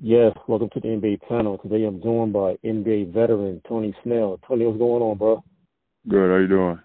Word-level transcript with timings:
Yes, 0.00 0.32
welcome 0.46 0.70
to 0.74 0.80
the 0.80 0.86
NBA 0.86 1.28
panel. 1.28 1.58
Today 1.58 1.84
I'm 1.84 2.00
joined 2.00 2.32
by 2.32 2.54
NBA 2.64 3.12
veteran 3.12 3.60
Tony 3.68 3.92
Snell. 4.04 4.38
Tony, 4.46 4.64
what's 4.64 4.78
going 4.78 5.02
on, 5.02 5.18
bro? 5.18 5.42
Good. 6.08 6.30
How 6.30 6.36
you 6.36 6.46
doing? 6.46 6.78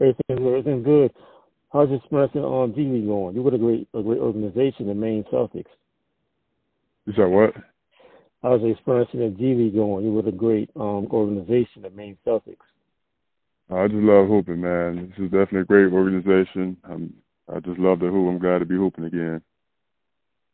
Everything's 0.00 0.38
good. 0.40 0.58
Everything's 0.58 0.84
good. 0.84 1.12
How's 1.72 1.88
your 1.88 1.98
experience 1.98 2.34
on 2.34 2.74
G 2.74 2.80
League 2.80 3.06
going? 3.06 3.36
You're 3.36 3.44
with 3.44 3.54
a 3.54 3.58
great, 3.58 3.86
a 3.94 4.02
great 4.02 4.18
organization, 4.18 4.88
the 4.88 4.94
Maine 4.94 5.24
Celtics. 5.32 5.70
You 7.06 7.12
said 7.14 7.26
what? 7.26 7.54
How's 8.42 8.60
your 8.60 8.72
experience 8.72 9.10
in 9.12 9.36
G 9.38 9.54
League 9.54 9.76
going? 9.76 10.04
You're 10.04 10.14
with 10.14 10.26
a 10.26 10.36
great 10.36 10.68
um, 10.74 11.06
organization, 11.12 11.82
the 11.82 11.90
Maine 11.90 12.18
Celtics. 12.26 12.56
I 13.70 13.86
just 13.86 14.02
love 14.02 14.26
hooping, 14.26 14.60
man. 14.60 15.14
This 15.16 15.26
is 15.26 15.30
definitely 15.30 15.60
a 15.60 15.64
great 15.64 15.92
organization. 15.92 16.76
I'm, 16.82 17.14
I 17.48 17.60
just 17.60 17.78
love 17.78 18.00
the 18.00 18.06
hoop. 18.06 18.28
I'm 18.28 18.40
glad 18.40 18.58
to 18.58 18.64
be 18.64 18.74
hooping 18.74 19.04
again. 19.04 19.42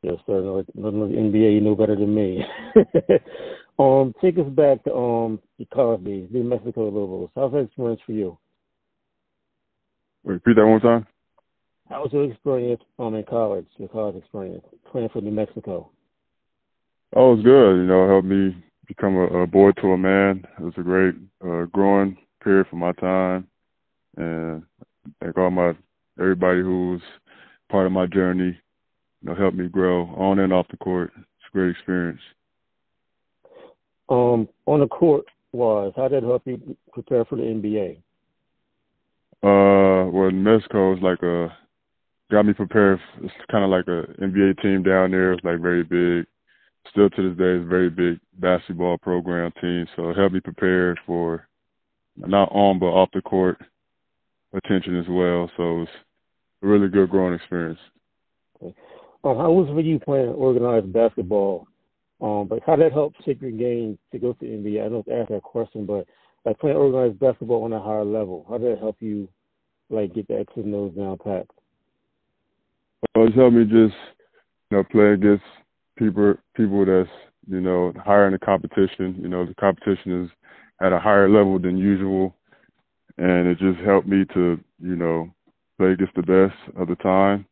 Yes, 0.03 0.17
sir. 0.27 0.41
No, 0.43 0.63
the 0.63 1.17
NBA, 1.17 1.53
you 1.55 1.61
know 1.61 1.77
better 1.77 1.95
than 1.95 2.13
me. 2.13 2.43
um, 3.79 4.13
take 4.21 4.37
us 4.37 4.49
back 4.49 4.83
to 4.85 4.95
um 4.95 5.39
your 5.59 5.69
college 5.73 6.05
days, 6.05 6.29
New 6.31 6.43
Mexico 6.43 6.89
Lobos. 6.89 7.31
How's 7.37 7.53
that 7.53 7.59
experience 7.59 8.01
for 8.05 8.13
you? 8.13 8.37
Wait, 10.25 10.35
repeat 10.35 10.57
that 10.57 10.67
one 10.67 10.81
time. 10.81 11.07
How 11.89 12.03
was 12.03 12.13
your 12.13 12.25
experience 12.25 12.83
um 12.99 13.15
in 13.15 13.23
college? 13.25 13.67
Your 13.77 13.89
college 13.89 14.17
experience 14.17 14.65
playing 14.91 15.11
for 15.13 15.21
New 15.21 15.31
Mexico? 15.31 15.91
Oh, 17.15 17.33
it 17.33 17.37
was 17.37 17.45
good. 17.45 17.77
You 17.77 17.87
know, 17.87 18.05
it 18.05 18.09
helped 18.09 18.27
me 18.27 18.57
become 18.89 19.15
a, 19.15 19.43
a 19.43 19.47
boy 19.47 19.71
to 19.73 19.93
a 19.93 19.99
man. 19.99 20.45
It 20.59 20.65
was 20.65 20.75
a 20.79 20.83
great 20.83 21.15
uh, 21.45 21.67
growing 21.67 22.17
period 22.43 22.67
for 22.69 22.77
my 22.77 22.91
time, 22.93 23.47
and 24.17 24.65
thank 25.21 25.37
all 25.39 25.51
my 25.51 25.75
everybody 26.19 26.61
who's 26.61 27.03
part 27.71 27.87
of 27.87 27.93
my 27.93 28.07
journey 28.07 28.59
you 29.23 29.31
know, 29.31 29.35
helped 29.35 29.57
me 29.57 29.69
grow 29.69 30.07
on 30.17 30.39
and 30.39 30.53
off 30.53 30.67
the 30.71 30.77
court. 30.77 31.13
It's 31.17 31.27
a 31.49 31.53
great 31.53 31.71
experience. 31.71 32.21
Um, 34.09 34.49
on 34.67 34.81
the 34.81 34.89
court 34.89 35.25
was 35.53 35.93
how 35.97 36.09
did 36.09 36.25
it 36.25 36.27
help 36.27 36.43
you 36.47 36.77
prepare 36.93 37.25
for 37.25 37.37
the 37.37 37.43
NBA? 37.43 37.99
Uh, 39.43 40.11
well, 40.11 40.31
Mexico 40.31 40.95
is 40.95 41.03
like 41.03 41.23
a 41.23 41.49
got 42.31 42.47
me 42.47 42.53
prepared. 42.53 43.01
It's 43.23 43.35
kind 43.51 43.65
of 43.65 43.71
like 43.71 43.87
a 43.87 44.07
NBA 44.21 44.61
team 44.63 44.83
down 44.83 45.11
there. 45.11 45.33
It's 45.33 45.45
like 45.45 45.61
very 45.61 45.83
big. 45.83 46.27
Still 46.91 47.11
to 47.11 47.29
this 47.29 47.39
day, 47.39 47.55
it's 47.55 47.65
a 47.65 47.69
very 47.69 47.91
big 47.91 48.19
basketball 48.39 48.99
program 48.99 49.53
team. 49.61 49.87
So 49.95 50.11
it 50.11 50.17
helped 50.17 50.35
me 50.35 50.41
prepare 50.41 50.97
for 51.07 51.47
not 52.17 52.51
on 52.51 52.79
but 52.79 52.87
off 52.87 53.11
the 53.13 53.23
court 53.23 53.59
attention 54.53 54.99
as 54.99 55.07
well. 55.09 55.51
So 55.57 55.83
it's 55.83 55.91
a 56.63 56.67
really 56.67 56.89
good 56.89 57.11
growing 57.11 57.35
experience. 57.35 57.79
Okay. 58.63 58.75
Um, 59.25 59.37
how 59.37 59.53
was 59.53 59.69
it 59.69 59.75
for 59.75 59.81
you 59.81 60.01
playing 60.01 60.29
organized 60.29 60.93
basketball? 60.93 61.69
Um, 62.21 62.47
but 62.49 62.61
how 62.67 62.77
that 62.77 62.93
help 62.93 63.15
shape 63.25 63.41
your 63.43 63.51
game 63.53 63.99
to 64.13 64.19
go 64.19 64.33
to 64.33 64.45
NBA? 64.45 64.85
I 64.85 64.89
don't 64.89 65.09
ask 65.09 65.31
that 65.31 65.43
question, 65.43 65.87
but 65.87 66.07
like 66.45 66.59
playing 66.59 66.77
organized 66.77 67.21
basketball 67.21 67.65
on 67.65 67.73
a 67.73 67.81
higher 67.81 68.05
level, 68.05 68.47
how 68.49 68.59
did 68.59 68.73
it 68.73 68.79
help 68.79 68.97
you 69.01 69.29
like 69.91 70.15
get 70.15 70.27
the 70.29 70.39
X's 70.41 70.65
and 70.65 70.75
O's 70.75 70.95
down 70.95 71.19
pat? 71.19 71.47
Well, 73.15 73.27
it's 73.27 73.37
helped 73.37 73.57
me 73.57 73.65
just 73.65 73.95
you 74.71 74.79
know 74.79 74.85
play 74.85 75.13
against 75.13 75.45
people 75.97 76.35
people 76.57 76.85
that's 76.85 77.09
you 77.49 77.61
know 77.61 77.93
higher 78.05 78.27
in 78.27 78.33
the 78.33 78.39
competition. 78.39 79.19
You 79.21 79.29
know 79.29 79.47
the 79.47 79.55
competition 79.55 80.25
is 80.25 80.31
at 80.81 80.93
a 80.93 80.99
higher 80.99 81.29
level 81.29 81.59
than 81.61 81.77
usual, 81.77 82.35
and 83.19 83.47
it 83.47 83.59
just 83.59 83.79
helped 83.85 84.09
me 84.09 84.25
to 84.35 84.59
you 84.81 84.97
know 84.97 85.31
play 85.79 85.93
against 85.93 86.15
the 86.15 86.23
best 86.23 86.77
of 86.77 86.89
the 86.89 86.97
time 86.97 87.47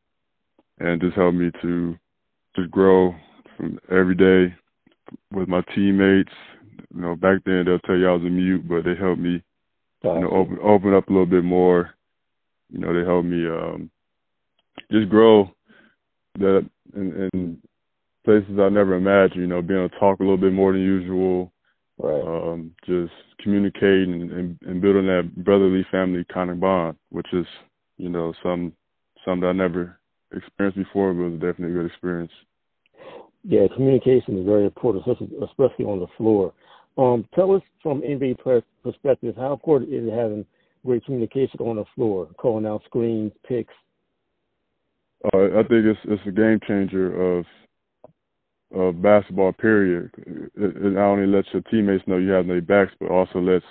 and 0.80 1.00
just 1.00 1.16
helped 1.16 1.36
me 1.36 1.50
to 1.62 1.96
just 2.56 2.70
grow 2.70 3.14
from 3.56 3.78
every 3.90 4.14
day 4.14 4.54
with 5.32 5.48
my 5.48 5.62
teammates. 5.74 6.32
You 6.94 7.02
know, 7.02 7.14
back 7.14 7.38
then 7.44 7.64
they'll 7.66 7.78
tell 7.80 7.96
you 7.96 8.08
I 8.08 8.12
was 8.12 8.22
a 8.22 8.30
mute, 8.30 8.68
but 8.68 8.84
they 8.84 8.96
helped 8.98 9.20
me, 9.20 9.42
you 10.02 10.20
know, 10.20 10.30
open 10.30 10.58
open 10.62 10.94
up 10.94 11.08
a 11.08 11.12
little 11.12 11.26
bit 11.26 11.44
more. 11.44 11.90
You 12.70 12.80
know, 12.80 12.92
they 12.92 13.06
helped 13.06 13.28
me 13.28 13.46
um 13.46 13.90
just 14.90 15.08
grow 15.08 15.50
that 16.38 16.68
in, 16.94 17.30
in 17.32 17.62
places 18.24 18.58
I 18.58 18.68
never 18.68 18.94
imagined. 18.94 19.42
You 19.42 19.46
know, 19.46 19.62
being 19.62 19.80
able 19.80 19.90
to 19.90 19.98
talk 19.98 20.20
a 20.20 20.22
little 20.22 20.38
bit 20.38 20.52
more 20.52 20.72
than 20.72 20.82
usual. 20.82 21.52
Right. 21.98 22.22
Um, 22.22 22.72
just 22.86 23.12
communicating 23.42 24.30
and, 24.32 24.58
and 24.62 24.80
building 24.80 25.06
that 25.06 25.30
brotherly 25.44 25.84
family 25.90 26.24
kind 26.32 26.48
of 26.48 26.58
bond, 26.58 26.96
which 27.10 27.26
is, 27.34 27.44
you 27.98 28.08
know, 28.08 28.32
some 28.42 28.72
something 29.22 29.46
I 29.46 29.52
never 29.52 29.99
experienced 30.32 30.78
before, 30.78 31.12
but 31.12 31.22
it 31.22 31.30
was 31.30 31.40
definitely 31.40 31.72
a 31.74 31.82
good 31.82 31.86
experience. 31.86 32.32
Yeah, 33.42 33.66
communication 33.74 34.38
is 34.38 34.44
very 34.44 34.64
important, 34.64 35.06
especially, 35.06 35.36
especially 35.42 35.84
on 35.86 36.00
the 36.00 36.06
floor. 36.16 36.52
Um, 36.98 37.26
tell 37.34 37.54
us 37.54 37.62
from 37.82 38.02
NBA 38.02 38.38
perspective, 38.82 39.34
how 39.36 39.52
important 39.52 39.92
is 39.92 40.06
it 40.06 40.14
having 40.14 40.44
great 40.84 41.04
communication 41.04 41.60
on 41.60 41.76
the 41.76 41.84
floor, 41.94 42.28
calling 42.36 42.66
out 42.66 42.82
screens, 42.84 43.32
picks? 43.46 43.72
Uh, 45.32 45.58
I 45.58 45.62
think 45.62 45.84
it's 45.84 46.00
it's 46.04 46.22
a 46.26 46.30
game 46.30 46.60
changer 46.66 47.38
of 47.38 47.44
of 48.74 49.02
basketball. 49.02 49.52
Period. 49.52 50.10
It, 50.16 50.52
it 50.56 50.92
not 50.92 51.12
only 51.12 51.26
lets 51.26 51.48
your 51.52 51.62
teammates 51.62 52.04
know 52.06 52.16
you 52.16 52.30
have 52.30 52.46
their 52.46 52.60
backs, 52.60 52.92
but 53.00 53.10
also 53.10 53.38
lets 53.38 53.64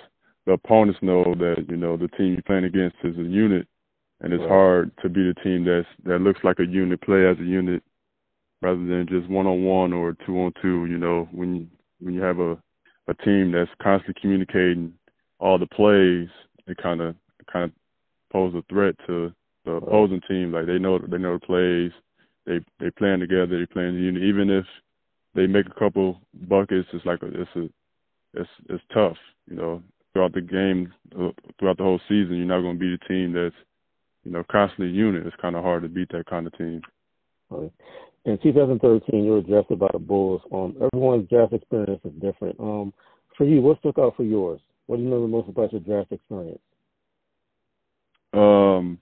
the 0.46 0.52
opponents 0.52 1.00
know 1.02 1.34
that 1.38 1.66
you 1.68 1.76
know 1.76 1.96
the 1.96 2.08
team 2.08 2.32
you're 2.32 2.42
playing 2.42 2.64
against 2.64 2.96
is 3.04 3.16
a 3.18 3.22
unit 3.22 3.66
and 4.20 4.32
it's 4.32 4.40
right. 4.42 4.48
hard 4.48 4.92
to 5.02 5.08
beat 5.08 5.26
a 5.26 5.34
team 5.34 5.64
that's 5.64 5.86
that 6.04 6.20
looks 6.20 6.40
like 6.44 6.58
a 6.58 6.66
unit, 6.66 7.00
play 7.00 7.26
as 7.26 7.38
a 7.38 7.44
unit, 7.44 7.82
rather 8.62 8.78
than 8.78 9.06
just 9.08 9.28
one 9.28 9.46
on 9.46 9.64
one 9.64 9.92
or 9.92 10.16
two 10.26 10.36
on 10.38 10.52
two. 10.60 10.86
You 10.86 10.98
know, 10.98 11.28
when 11.32 11.54
you, 11.56 11.66
when 12.00 12.14
you 12.14 12.22
have 12.22 12.38
a 12.38 12.58
a 13.08 13.14
team 13.24 13.52
that's 13.52 13.70
constantly 13.82 14.20
communicating 14.20 14.92
all 15.38 15.58
the 15.58 15.66
plays, 15.66 16.28
it 16.66 16.76
kind 16.76 17.00
of 17.00 17.14
kind 17.52 17.64
of 17.64 17.72
pose 18.32 18.54
a 18.54 18.62
threat 18.72 18.94
to 19.06 19.32
the 19.64 19.72
opposing 19.72 20.20
team. 20.28 20.52
Like 20.52 20.66
they 20.66 20.78
know 20.78 20.98
they 20.98 21.18
know 21.18 21.38
the 21.38 21.46
plays, 21.46 21.92
they 22.46 22.60
they 22.78 22.90
playing 22.90 23.20
together, 23.20 23.58
they 23.58 23.66
playing 23.66 23.94
the 23.94 24.02
unit. 24.02 24.22
Even 24.22 24.50
if 24.50 24.66
they 25.34 25.46
make 25.46 25.66
a 25.66 25.78
couple 25.78 26.20
buckets, 26.48 26.88
it's 26.92 27.06
like 27.06 27.22
a, 27.22 27.26
it's 27.26 27.50
a 27.56 27.68
it's 28.34 28.50
it's 28.68 28.84
tough. 28.92 29.16
You 29.48 29.56
know, 29.56 29.82
throughout 30.12 30.34
the 30.34 30.40
game, 30.40 30.92
uh, 31.18 31.30
throughout 31.58 31.78
the 31.78 31.84
whole 31.84 32.00
season, 32.08 32.36
you're 32.36 32.46
not 32.46 32.60
going 32.60 32.76
to 32.76 32.80
be 32.80 32.96
the 32.96 33.08
team 33.08 33.32
that's 33.32 33.54
you 34.24 34.30
know, 34.30 34.44
constantly 34.50 34.88
unit, 34.88 35.26
it's 35.26 35.36
kind 35.40 35.56
of 35.56 35.62
hard 35.62 35.82
to 35.82 35.88
beat 35.88 36.10
that 36.12 36.26
kind 36.26 36.46
of 36.46 36.56
team. 36.56 36.82
Right. 37.48 37.72
In 38.26 38.38
2013, 38.42 39.24
you 39.24 39.30
were 39.32 39.40
drafted 39.40 39.78
by 39.78 39.88
the 39.92 39.98
Bulls. 39.98 40.42
Um, 40.52 40.76
everyone's 40.80 41.28
draft 41.28 41.52
experience 41.52 42.00
is 42.04 42.12
different. 42.20 42.58
Um, 42.60 42.92
for 43.36 43.44
you, 43.44 43.62
what 43.62 43.78
stuck 43.78 43.98
out 43.98 44.16
for 44.16 44.24
yours? 44.24 44.60
What 44.86 44.96
do 44.96 45.02
you 45.02 45.08
remember 45.08 45.28
most 45.28 45.48
about 45.48 45.72
your 45.72 45.80
draft 45.80 46.12
experience? 46.12 46.60
Um, 48.32 48.98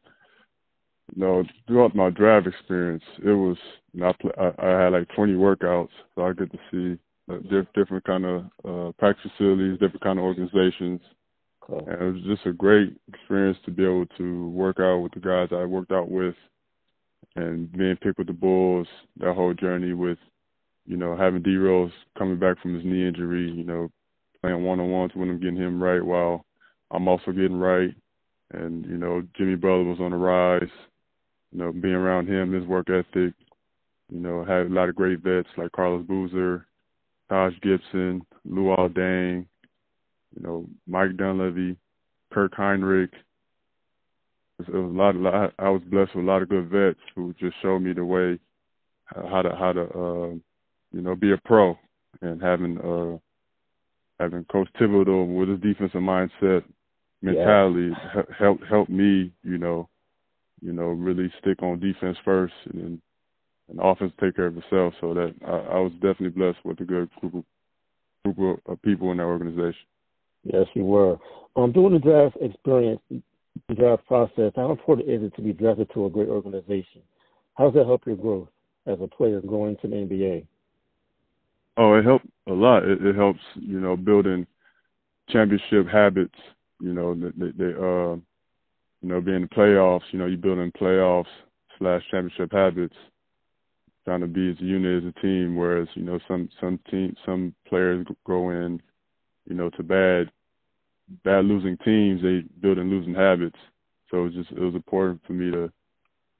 you 1.15 1.23
know, 1.23 1.45
throughout 1.67 1.97
my 1.97 2.11
draft 2.11 2.47
experience, 2.47 3.03
it 3.25 3.33
was 3.33 3.57
you 3.93 4.01
know, 4.01 4.09
I, 4.09 4.13
play, 4.13 4.31
I, 4.39 4.67
I 4.67 4.85
had 4.85 4.93
like 4.93 5.09
20 5.17 5.35
workouts, 5.35 5.89
so 6.15 6.23
I 6.23 6.33
get 6.33 6.53
to 6.53 6.59
see 6.71 6.99
uh, 7.33 7.39
different 7.75 8.05
kind 8.05 8.25
of 8.25 8.45
uh, 8.65 8.93
practice 8.99 9.31
facilities, 9.37 9.79
different 9.79 10.03
kind 10.03 10.19
of 10.19 10.25
organizations, 10.25 11.01
and 11.69 11.89
it 11.89 12.13
was 12.13 12.23
just 12.25 12.47
a 12.47 12.53
great 12.53 12.97
experience 13.13 13.59
to 13.65 13.71
be 13.71 13.85
able 13.85 14.07
to 14.19 14.49
work 14.51 14.79
out 14.81 14.99
with 14.99 15.13
the 15.13 15.21
guys 15.21 15.49
I 15.53 15.65
worked 15.65 15.93
out 15.93 16.11
with 16.11 16.35
and 17.37 17.71
being 17.73 17.97
picked 17.97 18.19
with 18.19 18.27
the 18.27 18.33
Bulls, 18.33 18.87
that 19.19 19.35
whole 19.35 19.55
journey 19.55 19.93
with, 19.93 20.19
you 20.87 20.97
know, 20.97 21.17
having 21.17 21.43
D 21.43 21.57
Rose 21.57 21.93
coming 22.17 22.39
back 22.39 22.61
from 22.61 22.75
his 22.75 22.85
knee 22.85 23.07
injury, 23.07 23.51
you 23.51 23.65
know, 23.65 23.91
playing 24.41 24.65
one 24.65 24.81
on 24.81 24.91
ones 24.91 25.13
with 25.15 25.29
him, 25.29 25.39
getting 25.39 25.57
him 25.57 25.83
right 25.83 26.05
while 26.05 26.45
I'm 26.91 27.07
also 27.07 27.33
getting 27.33 27.59
right. 27.59 27.95
And, 28.53 28.87
you 28.87 28.97
know, 28.97 29.23
Jimmy 29.37 29.57
Butler 29.57 29.85
was 29.85 30.01
on 30.01 30.13
the 30.13 30.17
rise. 30.17 30.71
You 31.53 31.59
know, 31.59 31.73
being 31.73 31.95
around 31.95 32.29
him, 32.29 32.53
his 32.53 32.67
work 32.67 32.89
ethic, 32.91 33.35
you 34.11 34.21
know, 34.21 34.45
had 34.45 34.67
a 34.67 34.75
lot 34.75 34.89
of 34.89 34.95
great 34.95 35.21
vets 35.21 35.49
like 35.57 35.73
Carlos 35.73 36.07
Boozer, 36.07 36.67
Taj 37.29 37.53
Gibson, 37.63 38.23
Luol 38.49 38.89
Deng, 38.91 39.47
you 40.39 40.47
know, 40.47 40.67
Mike 40.87 41.17
Dunleavy, 41.17 41.77
Kirk 42.33 42.55
Hinrich. 42.55 43.13
It 44.61 44.69
was 44.69 44.93
a 44.93 44.97
lot, 44.97 45.15
of, 45.15 45.21
lot. 45.21 45.53
I 45.59 45.69
was 45.69 45.83
blessed 45.87 46.15
with 46.15 46.25
a 46.25 46.29
lot 46.29 46.43
of 46.43 46.49
good 46.49 46.69
vets 46.69 46.99
who 47.15 47.35
just 47.39 47.55
showed 47.63 47.81
me 47.81 47.93
the 47.93 48.05
way 48.05 48.39
how 49.07 49.43
to 49.43 49.55
how 49.57 49.73
to 49.73 49.83
uh, 49.83 50.29
you 50.93 51.01
know 51.01 51.15
be 51.15 51.33
a 51.33 51.39
pro 51.45 51.79
and 52.21 52.43
having 52.43 52.79
uh 52.79 53.19
having 54.23 54.45
Coach 54.45 54.69
Thibodeau 54.79 55.39
with 55.39 55.49
his 55.49 55.61
defensive 55.61 56.01
mindset 56.01 56.65
mentality 57.23 57.91
yeah. 57.91 58.23
helped 58.39 58.65
help 58.69 58.89
me 58.89 59.33
you 59.43 59.59
know 59.59 59.89
you 60.61 60.73
know 60.73 60.89
really 60.89 61.33
stick 61.41 61.63
on 61.63 61.81
defense 61.81 62.19
first 62.25 62.55
and 62.67 62.83
then 62.83 63.03
and 63.69 63.81
offense 63.81 64.13
take 64.21 64.37
care 64.37 64.47
of 64.47 64.57
itself. 64.57 64.95
So 65.01 65.15
that 65.15 65.35
I, 65.47 65.77
I 65.77 65.79
was 65.79 65.93
definitely 65.95 66.31
blessed 66.31 66.59
with 66.65 66.81
a 66.81 66.85
good 66.85 67.09
group 67.21 67.35
of, 67.35 68.37
group 68.37 68.63
of 68.67 68.83
people 68.83 69.11
in 69.11 69.19
that 69.19 69.25
organization. 69.25 69.87
Yes, 70.53 70.67
you 70.75 70.85
were. 70.85 71.19
Um, 71.57 71.73
during 71.73 71.93
the 71.93 71.99
draft 71.99 72.37
experience, 72.41 73.01
the 73.11 73.75
draft 73.75 74.07
process, 74.07 74.53
how 74.57 74.71
important 74.71 75.09
is 75.09 75.23
it 75.23 75.35
to 75.37 75.43
be 75.43 75.53
drafted 75.53 75.91
to 75.93 76.07
a 76.07 76.11
great 76.11 76.29
organization? 76.29 77.03
How 77.55 77.65
does 77.65 77.75
that 77.75 77.87
help 77.87 78.07
your 78.07 78.17
growth 78.17 78.49
as 78.87 78.99
a 79.03 79.07
player 79.07 79.41
going 79.43 79.77
to 79.83 79.89
the 79.89 79.95
NBA? 79.95 80.47
Oh, 81.77 81.95
it 81.95 82.05
helped 82.05 82.27
a 82.49 82.53
lot. 82.53 82.85
It, 82.85 83.05
it 83.05 83.15
helps, 83.15 83.41
you 83.57 83.79
know, 83.79 83.97
building 83.97 84.47
championship 85.29 85.87
habits. 85.87 86.39
You 86.81 86.95
know, 86.95 87.15
they, 87.15 87.51
they 87.57 87.73
uh, 87.75 88.17
you 89.03 89.09
know, 89.09 89.21
being 89.21 89.43
the 89.43 89.49
playoffs. 89.49 90.03
You 90.13 90.19
know, 90.19 90.27
you 90.27 90.37
building 90.39 90.73
playoffs 90.81 91.27
slash 91.79 92.03
championship 92.11 92.53
habits, 92.53 92.97
trying 94.05 94.21
to 94.21 94.27
be 94.27 94.51
as 94.51 94.57
a 94.61 94.65
unit 94.65 95.05
as 95.05 95.13
a 95.15 95.21
team. 95.21 95.57
Whereas, 95.57 95.89
you 95.95 96.05
know, 96.05 96.19
some 96.27 96.49
some 96.61 96.81
team 96.91 97.15
some 97.27 97.55
players 97.69 98.07
go 98.27 98.51
in, 98.51 98.81
you 99.47 99.55
know, 99.55 99.69
to 99.71 99.83
bad 99.83 100.31
bad 101.25 101.45
losing 101.45 101.77
teams. 101.79 102.23
They 102.23 102.45
build 102.61 102.79
in 102.79 102.91
losing 102.91 103.15
habits. 103.15 103.57
So 104.11 104.19
it 104.19 104.23
was 104.25 104.35
just 104.35 104.51
it 104.53 104.61
was 104.61 104.75
important 104.75 105.21
for 105.27 105.33
me 105.33 105.51
to 105.51 105.71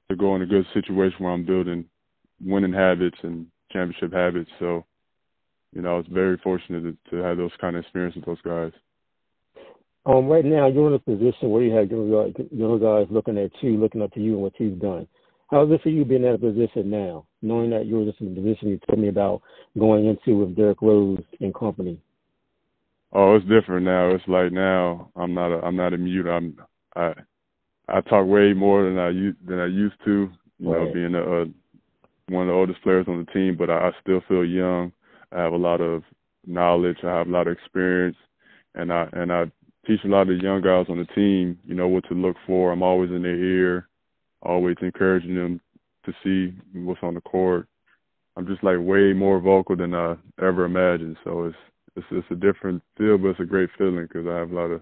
to 0.09 0.15
go 0.15 0.35
in 0.35 0.41
a 0.41 0.45
good 0.45 0.65
situation 0.73 1.23
where 1.23 1.33
I'm 1.33 1.45
building 1.45 1.85
winning 2.43 2.73
habits 2.73 3.17
and 3.21 3.47
championship 3.71 4.13
habits. 4.13 4.49
So, 4.59 4.85
you 5.73 5.81
know, 5.81 5.93
I 5.93 5.97
was 5.97 6.07
very 6.09 6.37
fortunate 6.37 6.81
to, 6.81 7.11
to 7.11 7.23
have 7.23 7.37
those 7.37 7.51
kind 7.61 7.75
of 7.75 7.83
experiences 7.83 8.23
with 8.25 8.25
those 8.25 8.41
guys. 8.41 8.71
Um, 10.05 10.27
right 10.27 10.45
now 10.45 10.67
you're 10.67 10.87
in 10.87 10.93
a 10.93 10.99
position 10.99 11.49
where 11.49 11.61
you 11.61 11.75
have 11.75 11.91
young 11.91 12.09
guys, 12.09 12.45
young 12.51 12.79
guys 12.79 13.07
looking 13.11 13.37
at 13.37 13.51
you, 13.61 13.77
looking 13.77 14.01
up 14.01 14.11
to 14.13 14.19
you 14.19 14.33
and 14.33 14.41
what 14.41 14.53
you've 14.59 14.79
done. 14.79 15.07
How 15.51 15.65
is 15.65 15.71
it 15.71 15.81
for 15.81 15.89
you 15.89 16.05
being 16.05 16.23
in 16.23 16.31
that 16.31 16.41
position 16.41 16.89
now, 16.89 17.25
knowing 17.41 17.71
that 17.71 17.85
you're 17.85 18.05
just 18.05 18.21
in 18.21 18.33
the 18.33 18.41
position 18.41 18.69
you 18.69 18.79
told 18.87 18.99
me 18.99 19.09
about 19.09 19.41
going 19.77 20.05
into 20.05 20.37
with 20.37 20.55
Derrick 20.55 20.81
Rose 20.81 21.23
and 21.39 21.53
company? 21.53 22.01
Oh, 23.11 23.35
it's 23.35 23.45
different 23.47 23.85
now. 23.85 24.09
It's 24.09 24.27
like 24.27 24.51
now 24.51 25.11
I'm 25.15 25.33
not 25.33 25.51
a 25.51 25.65
I'm 25.65 25.75
not 25.75 25.93
a 25.93 25.97
mute. 25.97 26.27
I'm 26.27 26.57
I 26.95 27.13
I 27.87 28.01
talk 28.01 28.27
way 28.27 28.53
more 28.53 28.83
than 28.83 28.99
I 28.99 29.09
used 29.09 29.37
than 29.47 29.59
I 29.59 29.65
used 29.65 29.95
to. 30.05 30.29
You 30.59 30.71
right. 30.71 30.85
know, 30.87 30.93
being 30.93 31.15
a, 31.15 31.21
a 31.21 31.41
uh, 31.41 31.45
one 32.29 32.43
of 32.43 32.47
the 32.49 32.53
oldest 32.53 32.81
players 32.83 33.05
on 33.07 33.25
the 33.25 33.31
team, 33.31 33.55
but 33.57 33.69
I, 33.69 33.87
I 33.87 33.91
still 34.01 34.21
feel 34.27 34.45
young. 34.45 34.91
I 35.31 35.39
have 35.41 35.53
a 35.53 35.57
lot 35.57 35.81
of 35.81 36.03
knowledge. 36.45 36.97
I 37.03 37.17
have 37.17 37.27
a 37.27 37.31
lot 37.31 37.47
of 37.47 37.53
experience, 37.53 38.17
and 38.75 38.93
I 38.93 39.09
and 39.13 39.31
I 39.31 39.45
teach 39.87 40.01
a 40.03 40.07
lot 40.07 40.23
of 40.23 40.27
the 40.27 40.43
young 40.43 40.61
guys 40.61 40.85
on 40.89 40.99
the 40.99 41.05
team. 41.15 41.57
You 41.65 41.75
know 41.75 41.87
what 41.87 42.07
to 42.09 42.13
look 42.13 42.35
for. 42.45 42.71
I'm 42.71 42.83
always 42.83 43.09
in 43.09 43.23
their 43.23 43.35
ear, 43.35 43.89
always 44.43 44.77
encouraging 44.81 45.35
them 45.35 45.61
to 46.05 46.13
see 46.23 46.55
what's 46.77 47.01
on 47.03 47.15
the 47.15 47.21
court. 47.21 47.67
I'm 48.37 48.47
just 48.47 48.63
like 48.63 48.77
way 48.79 49.13
more 49.13 49.39
vocal 49.39 49.75
than 49.75 49.93
I 49.93 50.15
ever 50.39 50.65
imagined. 50.65 51.17
So 51.23 51.45
it's 51.45 51.57
it's 51.99 52.25
it's 52.25 52.31
a 52.31 52.35
different 52.35 52.81
feel, 52.97 53.17
but 53.17 53.29
it's 53.29 53.39
a 53.39 53.45
great 53.45 53.69
feeling 53.77 54.07
because 54.07 54.27
I 54.27 54.37
have 54.37 54.51
a 54.51 54.55
lot 54.55 54.71
of 54.71 54.81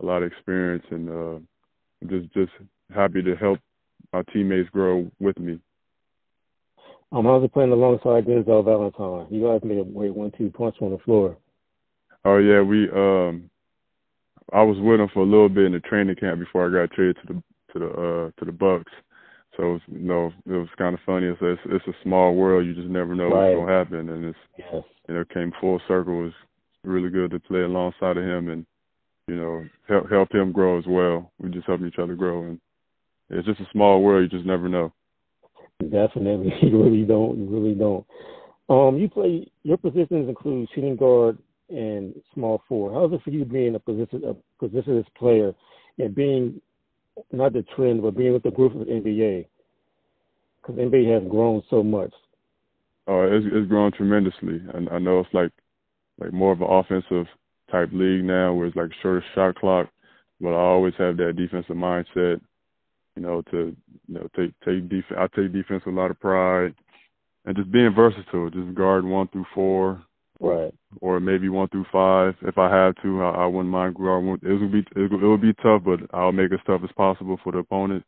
a 0.00 0.06
lot 0.06 0.22
of 0.22 0.30
experience 0.30 0.84
and 0.90 1.08
uh, 1.08 1.38
I'm 2.02 2.08
just 2.08 2.32
just 2.32 2.52
happy 2.94 3.22
to 3.22 3.34
help 3.36 3.58
my 4.12 4.22
teammates 4.32 4.70
grow 4.70 5.10
with 5.20 5.38
me. 5.38 5.58
Um, 7.12 7.26
I 7.26 7.36
was 7.36 7.48
playing 7.52 7.72
alongside 7.72 8.26
Denzel 8.26 8.64
Valentine. 8.64 9.26
You 9.30 9.46
guys 9.46 9.60
made 9.62 9.78
a 9.78 9.84
great 9.84 10.14
one-two 10.14 10.50
punch 10.50 10.76
on 10.80 10.90
the 10.90 10.98
floor. 10.98 11.36
Oh 12.24 12.38
yeah, 12.38 12.60
we 12.60 12.90
um, 12.90 13.50
I 14.52 14.62
was 14.62 14.78
with 14.80 15.00
him 15.00 15.08
for 15.12 15.20
a 15.20 15.26
little 15.26 15.48
bit 15.48 15.64
in 15.64 15.72
the 15.72 15.80
training 15.80 16.16
camp 16.16 16.40
before 16.40 16.66
I 16.66 16.86
got 16.86 16.94
traded 16.94 17.16
to 17.26 17.34
the 17.34 17.42
to 17.72 17.78
the 17.78 17.88
uh 17.88 18.30
to 18.38 18.44
the 18.44 18.52
Bucks. 18.52 18.92
So 19.56 19.62
it 19.62 19.72
was, 19.72 19.80
you 19.86 19.98
know, 20.00 20.32
it 20.46 20.52
was 20.52 20.68
kind 20.76 20.94
of 20.94 21.00
funny. 21.06 21.26
It's 21.26 21.38
it's, 21.40 21.60
it's 21.66 21.86
a 21.86 22.02
small 22.02 22.34
world. 22.34 22.66
You 22.66 22.74
just 22.74 22.88
never 22.88 23.14
know 23.14 23.28
right. 23.28 23.54
what's 23.54 23.60
gonna 23.60 23.78
happen, 23.78 24.08
and 24.10 24.24
it's 24.24 24.38
yes. 24.58 24.82
you 25.08 25.14
know 25.14 25.24
came 25.32 25.52
full 25.60 25.80
circle. 25.86 26.20
It 26.20 26.24
was 26.24 26.32
really 26.82 27.10
good 27.10 27.30
to 27.30 27.40
play 27.40 27.60
alongside 27.60 28.16
of 28.16 28.24
him 28.24 28.48
and 28.48 28.66
you 29.28 29.36
know 29.36 29.64
help 29.88 30.10
help 30.10 30.34
him 30.34 30.52
grow 30.52 30.78
as 30.78 30.84
well. 30.86 31.30
We 31.40 31.50
just 31.50 31.66
help 31.66 31.82
each 31.82 31.98
other 31.98 32.14
grow, 32.14 32.42
and 32.44 32.60
it's 33.30 33.46
just 33.46 33.60
a 33.60 33.68
small 33.72 34.02
world. 34.02 34.30
You 34.30 34.38
just 34.38 34.46
never 34.46 34.68
know. 34.68 34.92
Definitely, 35.80 36.52
you 36.62 36.82
really 36.82 37.04
don't. 37.04 37.38
You 37.38 37.46
really 37.46 37.74
don't. 37.74 38.04
Um, 38.68 38.96
you 38.98 39.08
play 39.08 39.46
your 39.62 39.76
positions 39.76 40.28
include 40.28 40.68
shooting 40.74 40.96
guard 40.96 41.38
and 41.68 42.14
small 42.32 42.62
forward. 42.68 42.94
How's 42.94 43.12
it 43.12 43.22
for 43.22 43.30
you 43.30 43.44
being 43.44 43.74
a 43.74 43.78
position 43.78 44.22
a 44.24 44.64
positionless 44.64 45.06
player 45.16 45.54
and 45.98 46.14
being 46.14 46.60
not 47.32 47.52
the 47.52 47.64
trend, 47.74 48.02
but 48.02 48.16
being 48.16 48.32
with 48.32 48.42
the 48.42 48.50
group 48.50 48.74
of 48.74 48.86
NBA? 48.86 49.46
Because 50.60 50.76
NBA 50.76 51.12
has 51.12 51.30
grown 51.30 51.62
so 51.70 51.82
much. 51.82 52.12
Oh, 53.06 53.22
it's, 53.22 53.46
it's 53.52 53.68
grown 53.68 53.92
tremendously, 53.92 54.62
and 54.72 54.88
I 54.90 54.98
know 54.98 55.20
it's 55.20 55.34
like 55.34 55.50
like 56.18 56.32
more 56.32 56.52
of 56.52 56.60
an 56.60 56.68
offensive 56.70 57.26
type 57.70 57.90
league 57.92 58.24
now, 58.24 58.54
where 58.54 58.66
it's 58.66 58.76
like 58.76 58.90
shorter 59.02 59.24
shot 59.34 59.56
clock, 59.56 59.88
but 60.40 60.50
I 60.50 60.60
always 60.60 60.94
have 60.98 61.16
that 61.18 61.34
defensive 61.36 61.76
mindset 61.76 62.40
you 63.16 63.22
know, 63.22 63.42
to 63.50 63.76
you 64.08 64.14
know 64.14 64.28
take 64.36 64.52
take 64.64 64.88
defense. 64.88 65.18
I 65.18 65.26
take 65.28 65.52
defense 65.52 65.82
with 65.86 65.94
a 65.94 65.98
lot 65.98 66.10
of 66.10 66.20
pride, 66.20 66.74
and 67.44 67.56
just 67.56 67.70
being 67.70 67.94
versatile. 67.94 68.50
Just 68.50 68.74
guard 68.74 69.04
one 69.04 69.28
through 69.28 69.46
four, 69.54 70.02
right, 70.48 70.74
or 71.00 71.20
maybe 71.20 71.48
one 71.48 71.68
through 71.68 71.86
five 71.92 72.34
if 72.42 72.58
I 72.58 72.74
have 72.74 72.94
to. 73.02 73.22
I, 73.22 73.44
I 73.44 73.46
wouldn't 73.46 73.70
mind 73.70 73.94
guarding. 73.94 74.38
It 74.42 74.60
would 74.60 74.72
be 74.72 74.84
it 74.96 75.12
would, 75.12 75.22
it 75.22 75.26
would 75.26 75.40
be 75.40 75.54
tough, 75.54 75.82
but 75.84 76.00
I'll 76.12 76.32
make 76.32 76.50
it 76.50 76.54
as 76.54 76.60
tough 76.66 76.82
as 76.84 76.90
possible 76.96 77.38
for 77.42 77.52
the 77.52 77.58
opponent. 77.58 78.04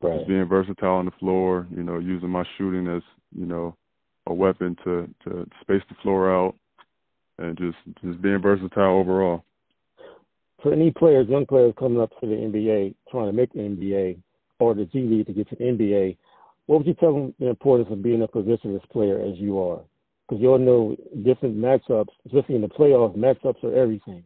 Right. 0.00 0.18
Just 0.18 0.28
being 0.28 0.48
versatile 0.48 0.96
on 0.96 1.04
the 1.04 1.10
floor, 1.18 1.66
you 1.70 1.82
know, 1.82 1.98
using 1.98 2.30
my 2.30 2.44
shooting 2.56 2.86
as 2.88 3.02
you 3.36 3.46
know 3.46 3.76
a 4.26 4.34
weapon 4.34 4.76
to 4.84 5.08
to 5.24 5.46
space 5.60 5.82
the 5.88 5.96
floor 6.02 6.34
out, 6.34 6.54
and 7.38 7.56
just 7.58 7.76
just 8.02 8.20
being 8.22 8.40
versatile 8.40 8.98
overall. 8.98 9.44
For 10.62 10.72
any 10.72 10.90
players, 10.90 11.28
young 11.28 11.46
players 11.46 11.74
coming 11.78 12.00
up 12.00 12.10
to 12.20 12.26
the 12.26 12.34
NBA, 12.34 12.94
trying 13.10 13.26
to 13.26 13.32
make 13.32 13.52
the 13.52 13.60
NBA, 13.60 14.18
or 14.58 14.74
the 14.74 14.84
G 14.84 15.00
League 15.00 15.26
to 15.26 15.32
get 15.32 15.48
to 15.48 15.56
the 15.56 15.64
NBA, 15.64 16.18
what 16.66 16.78
would 16.78 16.86
you 16.86 16.94
tell 16.94 17.14
them 17.14 17.34
the 17.40 17.48
importance 17.48 17.88
of 17.90 18.02
being 18.02 18.22
a 18.22 18.28
positionless 18.28 18.88
player 18.90 19.20
as 19.20 19.38
you 19.38 19.58
are? 19.58 19.80
Because 20.30 20.42
you 20.42 20.48
all 20.48 20.58
know 20.58 20.96
different 21.24 21.56
matchups, 21.56 22.10
especially 22.24 22.54
in 22.54 22.60
the 22.60 22.68
playoffs, 22.68 23.16
matchups 23.16 23.64
are 23.64 23.74
everything. 23.74 24.22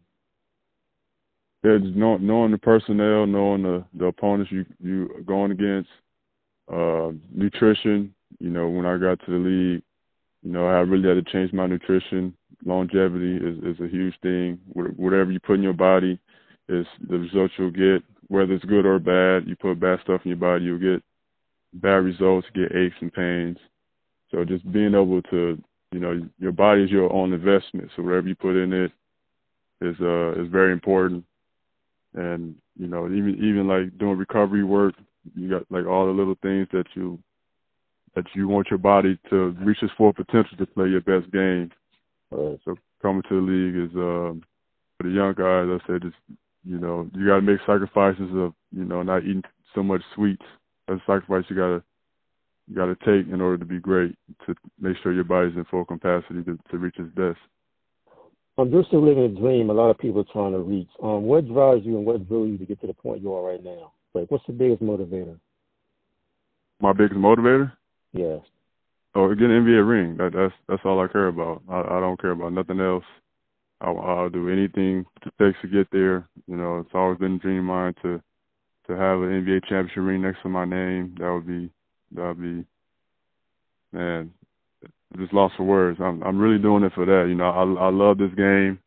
Yeah, 1.65 1.79
just 1.81 1.97
know, 1.97 2.19
knowing 2.19 2.51
the 2.51 2.59
personnel, 2.59 3.27
knowing 3.27 3.63
the 3.63 3.85
the 3.95 4.05
opponents 4.05 4.53
you 4.53 4.67
you 4.83 5.11
are 5.17 5.23
going 5.23 5.51
against, 5.51 5.89
uh, 6.71 7.13
nutrition. 7.33 8.15
You 8.39 8.51
know, 8.51 8.69
when 8.69 8.85
I 8.85 8.99
got 8.99 9.19
to 9.25 9.31
the 9.31 9.39
league, 9.39 9.83
you 10.43 10.53
know, 10.53 10.67
I 10.67 10.81
really 10.81 11.09
had 11.09 11.25
to 11.25 11.33
change 11.33 11.55
my 11.55 11.67
nutrition. 11.67 12.37
Longevity 12.67 13.37
is 13.37 13.59
is 13.65 13.81
a 13.81 13.89
huge 13.89 14.15
thing. 14.21 14.61
Whatever 14.75 15.33
you 15.33 15.41
put 15.41 15.55
in 15.55 15.63
your 15.63 15.73
body 15.73 16.21
is 16.69 16.87
the 17.09 17.19
results 17.19 17.55
you'll 17.57 17.71
get 17.71 18.03
whether 18.29 18.53
it's 18.53 18.65
good 18.65 18.87
or 18.87 18.99
bad. 18.99 19.49
You 19.49 19.57
put 19.57 19.81
bad 19.81 20.01
stuff 20.03 20.23
in 20.25 20.31
your 20.31 20.39
body, 20.39 20.65
you'll 20.65 20.79
get 20.79 21.03
bad 21.75 22.05
results, 22.05 22.47
get 22.55 22.75
aches 22.75 22.97
and 23.01 23.13
pains. 23.13 23.59
So 24.31 24.45
just 24.45 24.71
being 24.73 24.95
able 24.95 25.23
to, 25.23 25.63
you 25.95 26.01
know, 26.01 26.29
your 26.41 26.51
body 26.51 26.83
is 26.83 26.91
your 26.91 27.13
own 27.13 27.33
investment. 27.33 27.89
So 27.95 28.03
whatever 28.03 28.27
you 28.27 28.35
put 28.35 28.57
in 28.57 28.73
it 28.73 28.91
is 29.81 29.97
uh 30.01 30.33
is 30.33 30.49
very 30.51 30.73
important. 30.73 31.25
And 32.15 32.57
you 32.77 32.89
know, 32.89 33.07
even 33.07 33.37
even 33.37 33.69
like 33.69 33.97
doing 33.99 34.19
recovery 34.19 34.65
work, 34.65 34.95
you 35.37 35.49
got 35.49 35.71
like 35.71 35.87
all 35.87 36.07
the 36.07 36.13
little 36.13 36.37
things 36.43 36.67
that 36.73 36.87
you 36.95 37.19
that 38.17 38.25
you 38.35 38.49
want 38.49 38.71
your 38.71 38.79
body 38.79 39.19
to 39.31 39.57
reach 39.61 39.83
its 39.83 39.93
full 39.97 40.13
potential 40.13 40.57
to 40.59 40.67
play 40.67 40.89
your 40.89 41.01
best 41.01 41.31
game. 41.31 41.71
Uh, 42.33 42.57
so 42.65 42.75
coming 43.01 43.23
to 43.29 43.41
the 43.41 43.53
league 43.53 43.91
is 43.91 43.97
um, 43.97 44.43
for 44.97 45.05
the 45.05 45.15
young 45.15 45.35
guys. 45.35 45.69
I 45.69 45.87
said 45.87 46.03
just 46.03 46.17
you 46.65 46.79
know, 46.79 47.09
you 47.15 47.27
got 47.27 47.37
to 47.37 47.43
make 47.43 47.61
sacrifices 47.61 48.31
of, 48.35 48.55
you 48.73 48.85
know, 48.85 49.03
not 49.03 49.23
eating 49.23 49.45
so 49.75 49.83
much 49.83 50.01
sweets. 50.15 50.43
That's 50.89 51.01
a 51.01 51.13
sacrifice 51.13 51.45
you 51.49 51.57
got 51.57 51.69
to 51.69 51.83
you 52.69 52.77
got 52.77 52.87
to 52.87 52.95
take 52.97 53.33
in 53.33 53.41
order 53.41 53.59
to 53.59 53.65
be 53.65 53.79
great 53.79 54.17
to 54.47 54.55
make 54.81 54.97
sure 55.03 55.13
your 55.13 55.25
body's 55.25 55.57
in 55.57 55.65
full 55.67 55.85
capacity 55.85 56.43
to, 56.45 56.59
to 56.71 56.79
reach 56.79 56.97
its 56.99 57.15
best. 57.15 57.39
Um, 58.57 58.71
you're 58.71 58.85
still 58.85 59.07
living 59.07 59.25
a 59.25 59.29
dream. 59.29 59.71
A 59.71 59.73
lot 59.73 59.91
of 59.91 59.99
people 59.99 60.21
are 60.21 60.33
trying 60.33 60.53
to 60.53 60.61
reach. 60.61 60.89
Um, 61.03 61.25
what 61.25 61.47
drives 61.47 61.85
you 61.85 61.97
and 61.97 62.07
what 62.07 62.27
drove 62.29 62.49
you 62.49 62.59
to 62.59 62.67
get 62.67 62.81
to 62.81 62.87
the 62.87 62.95
point 62.95 63.23
you 63.23 63.35
are 63.35 63.43
right 63.43 63.63
now? 63.63 63.93
Like, 64.15 64.31
what's 64.31 64.47
the 64.47 64.53
biggest 64.53 64.83
motivator? 64.83 65.39
My 66.81 66.93
biggest 66.93 67.19
motivator? 67.19 67.73
Yes. 68.13 68.41
Oh, 69.17 69.29
get 69.35 69.45
an 69.45 69.65
NBA 69.65 69.89
ring. 69.89 70.17
That, 70.17 70.33
that's 70.35 70.55
that's 70.69 70.83
all 70.85 71.01
I 71.01 71.09
care 71.09 71.29
about. 71.29 71.63
I, 71.69 71.81
I 71.81 72.01
don't 72.01 72.21
care 72.21 72.33
about 72.33 72.53
nothing 72.53 72.81
else. 72.81 73.05
I'll, 73.81 73.99
I'll 73.99 74.31
do 74.31 74.49
anything 74.49 75.05
it 75.25 75.33
takes 75.39 75.61
to 75.63 75.69
get 75.69 75.89
there. 75.93 76.29
You 76.47 76.57
know, 76.57 76.81
it's 76.81 76.91
always 76.95 77.19
been 77.19 77.35
a 77.35 77.39
dream 77.39 77.59
of 77.59 77.65
mine 77.65 77.95
to 78.03 78.21
to 78.87 78.93
have 78.93 79.21
an 79.21 79.45
NBA 79.45 79.69
championship 79.69 80.03
ring 80.03 80.23
next 80.23 80.43
to 80.43 80.49
my 80.49 80.65
name. 80.65 81.15
That 81.19 81.33
would 81.33 81.47
be 81.47 81.71
that 82.15 82.23
would 82.23 82.41
be 82.41 82.65
man, 83.93 84.33
just 85.17 85.33
lost 85.33 85.55
for 85.57 85.65
words. 85.65 85.99
I'm 86.03 86.23
I'm 86.23 86.39
really 86.39 86.61
doing 86.61 86.85
it 86.85 86.93
for 86.95 87.07
that. 87.07 87.27
You 87.29 87.35
know, 87.35 87.51
I 87.51 87.87
I 87.87 87.91
love 87.91 88.19
this 88.19 88.35
game. 88.37 88.79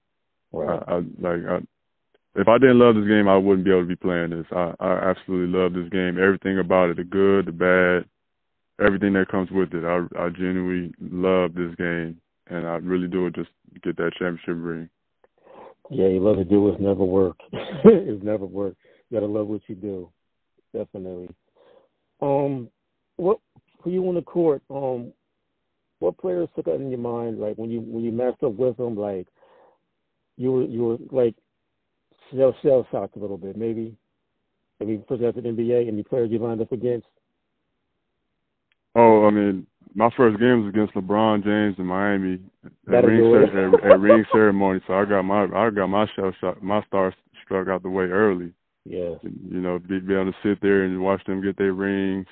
Wow. 0.52 0.84
I, 0.88 0.94
I 0.94 0.98
like 0.98 1.46
I 1.50 1.58
if 2.40 2.48
I 2.48 2.58
didn't 2.58 2.80
love 2.80 2.96
this 2.96 3.08
game, 3.08 3.28
I 3.28 3.38
wouldn't 3.38 3.66
be 3.66 3.72
able 3.72 3.82
to 3.82 3.88
be 3.88 3.96
playing 3.96 4.30
this. 4.30 4.46
I, 4.52 4.74
I 4.80 5.10
absolutely 5.10 5.58
love 5.58 5.74
this 5.74 5.90
game. 5.90 6.20
Everything 6.22 6.60
about 6.60 6.90
it, 6.90 6.98
the 6.98 7.04
good, 7.04 7.48
the 7.48 7.52
bad, 7.52 8.06
everything 8.86 9.14
that 9.14 9.30
comes 9.30 9.50
with 9.52 9.74
it. 9.74 9.84
I 9.84 10.06
I 10.20 10.30
genuinely 10.30 10.94
love 11.00 11.54
this 11.56 11.74
game 11.76 12.22
and 12.50 12.68
I 12.68 12.76
really 12.76 13.08
do 13.08 13.28
it 13.28 13.36
just 13.36 13.50
to 13.74 13.80
get 13.80 13.98
that 13.98 14.14
championship 14.18 14.56
ring. 14.58 14.90
Yeah, 15.90 16.08
you 16.08 16.20
love 16.20 16.38
to 16.38 16.44
do 16.44 16.68
it's 16.70 16.82
never 16.82 17.04
work. 17.04 17.38
it's 17.52 18.24
never 18.24 18.46
work. 18.46 18.76
You 19.10 19.20
gotta 19.20 19.32
love 19.32 19.48
what 19.48 19.62
you 19.68 19.76
do. 19.76 20.10
Definitely. 20.76 21.30
Um, 22.22 22.70
what 23.18 23.40
for 23.84 23.90
you 23.90 24.08
on 24.08 24.16
the 24.16 24.22
court? 24.22 24.62
Um, 24.70 25.12
what 26.00 26.18
players 26.18 26.50
took 26.56 26.68
out 26.68 26.80
in 26.80 26.90
your 26.90 27.00
mind, 27.00 27.40
like 27.40 27.58
when 27.58 27.70
you 27.70 27.82
when 27.82 28.04
you 28.04 28.12
matched 28.12 28.44
up 28.44 28.54
with 28.54 28.78
them, 28.78 28.96
like 28.96 29.28
you 30.38 30.52
were 30.52 30.64
you 30.64 30.84
were 30.84 30.98
like 31.12 31.36
shell 32.32 32.56
shell 32.62 32.88
shocked 32.92 33.16
a 33.18 33.20
little 33.20 33.38
bit, 33.38 33.58
maybe. 33.58 33.96
I 34.80 34.86
mean, 34.86 35.04
first 35.08 35.24
after 35.24 35.42
the 35.42 35.50
NBA, 35.50 35.88
any 35.88 36.04
players 36.04 36.30
you 36.32 36.38
lined 36.38 36.62
up 36.62 36.72
against? 36.72 37.08
Oh, 38.96 39.26
I 39.26 39.32
mean, 39.32 39.66
my 39.96 40.10
first 40.16 40.40
game 40.40 40.64
was 40.64 40.70
against 40.70 40.94
LeBron 40.94 41.44
James 41.44 41.76
in 41.80 41.86
Miami 41.86 42.40
at 42.88 43.04
ring, 43.04 43.74
at, 43.84 43.92
at 43.92 44.00
ring 44.00 44.24
ceremony. 44.32 44.80
So 44.86 44.94
I 44.94 45.06
got 45.06 45.24
my 45.24 45.46
I 45.46 45.70
got 45.72 45.88
my 45.88 46.06
shell 46.16 46.32
shot, 46.40 46.62
my 46.62 46.84
star 46.86 47.14
struck 47.44 47.68
out 47.68 47.82
the 47.82 47.90
way 47.90 48.06
early. 48.06 48.54
Yeah. 48.86 49.16
You 49.24 49.60
know, 49.60 49.80
be, 49.80 50.00
be 50.00 50.14
able 50.14 50.32
to 50.32 50.38
sit 50.44 50.62
there 50.62 50.84
and 50.84 51.02
watch 51.02 51.24
them 51.26 51.44
get 51.44 51.58
their 51.58 51.74
rings. 51.74 52.28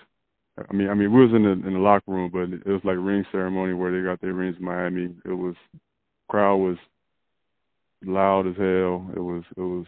I 0.57 0.73
mean, 0.73 0.89
I 0.89 0.93
mean, 0.93 1.13
we 1.13 1.25
was 1.25 1.33
in 1.33 1.43
the 1.43 1.51
in 1.51 1.73
the 1.73 1.79
locker 1.79 2.11
room, 2.11 2.31
but 2.31 2.53
it 2.53 2.71
was 2.71 2.81
like 2.85 2.95
ring 2.99 3.25
ceremony 3.31 3.73
where 3.73 3.91
they 3.91 4.05
got 4.05 4.21
their 4.21 4.33
rings 4.33 4.55
in 4.57 4.65
Miami. 4.65 5.09
It 5.25 5.33
was 5.33 5.55
crowd 6.29 6.57
was 6.57 6.77
loud 8.05 8.47
as 8.47 8.55
hell. 8.55 9.11
It 9.15 9.19
was 9.19 9.43
it 9.57 9.61
was. 9.61 9.85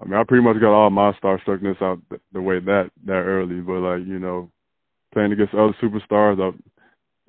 I 0.00 0.04
mean, 0.04 0.14
I 0.14 0.24
pretty 0.24 0.44
much 0.44 0.60
got 0.60 0.72
all 0.72 0.90
my 0.90 1.12
starstruckness 1.12 1.82
out 1.82 2.00
the, 2.08 2.20
the 2.32 2.40
way 2.40 2.60
that 2.60 2.90
that 3.04 3.12
early, 3.12 3.60
but 3.60 3.80
like 3.80 4.06
you 4.06 4.18
know, 4.18 4.50
playing 5.12 5.32
against 5.32 5.54
other 5.54 5.76
superstars, 5.82 6.40
I, 6.40 6.56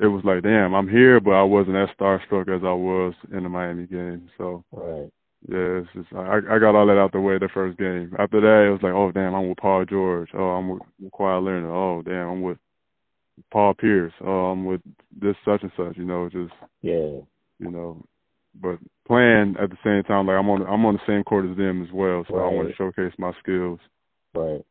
it 0.01 0.08
was 0.08 0.24
like, 0.24 0.43
damn, 0.43 0.74
I'm 0.74 0.88
here, 0.88 1.19
but 1.19 1.31
I 1.31 1.43
wasn't 1.43 1.75
as 1.75 1.89
starstruck 2.00 2.48
as 2.55 2.63
I 2.63 2.72
was 2.72 3.13
in 3.34 3.43
the 3.43 3.50
Miami 3.50 3.86
game. 3.86 4.29
So 4.38 4.63
right. 4.72 5.12
Yeah, 5.48 5.79
it's 5.79 5.89
just 5.93 6.08
I 6.13 6.39
I 6.51 6.60
got 6.60 6.75
all 6.75 6.86
that 6.88 7.00
out 7.00 7.13
the 7.13 7.22
way 7.22 7.38
the 7.38 7.48
first 7.53 7.77
game. 7.77 8.13
After 8.19 8.41
that, 8.41 8.67
it 8.67 8.72
was 8.72 8.81
like, 8.84 8.93
oh 8.93 9.12
damn, 9.12 9.34
I'm 9.34 9.48
with 9.48 9.58
Paul 9.58 9.86
George. 9.86 10.29
Oh, 10.34 10.50
I'm 10.50 10.69
with 10.69 10.81
Kawhi 11.13 11.43
Leonard. 11.43 11.72
Oh 11.72 12.01
damn, 12.03 12.27
I'm 12.27 12.41
with 12.41 12.58
Paul 13.51 13.74
Pierce. 13.74 14.12
Oh, 14.22 14.51
I'm 14.51 14.65
with 14.65 14.81
this 15.19 15.36
such 15.46 15.63
and 15.63 15.72
such. 15.77 15.96
You 15.98 16.03
know, 16.03 16.29
just 16.29 16.53
yeah, 16.81 17.24
you 17.60 17.72
know. 17.72 18.03
But 18.62 18.79
playing 19.08 19.55
at 19.62 19.69
the 19.69 19.77
same 19.84 20.03
time, 20.03 20.27
like 20.27 20.36
I'm 20.36 20.50
on 20.50 20.62
I'm 20.67 20.86
on 20.86 20.96
the 20.96 21.08
same 21.08 21.24
court 21.24 21.50
as 21.50 21.55
them 21.55 21.84
as 21.84 21.89
well, 21.93 22.25
so 22.27 22.36
right. 22.36 22.51
I 22.51 22.53
want 22.53 22.67
to 22.67 22.75
showcase 22.75 23.13
my 23.17 23.31
skills. 23.41 23.79
Right. 24.36 24.62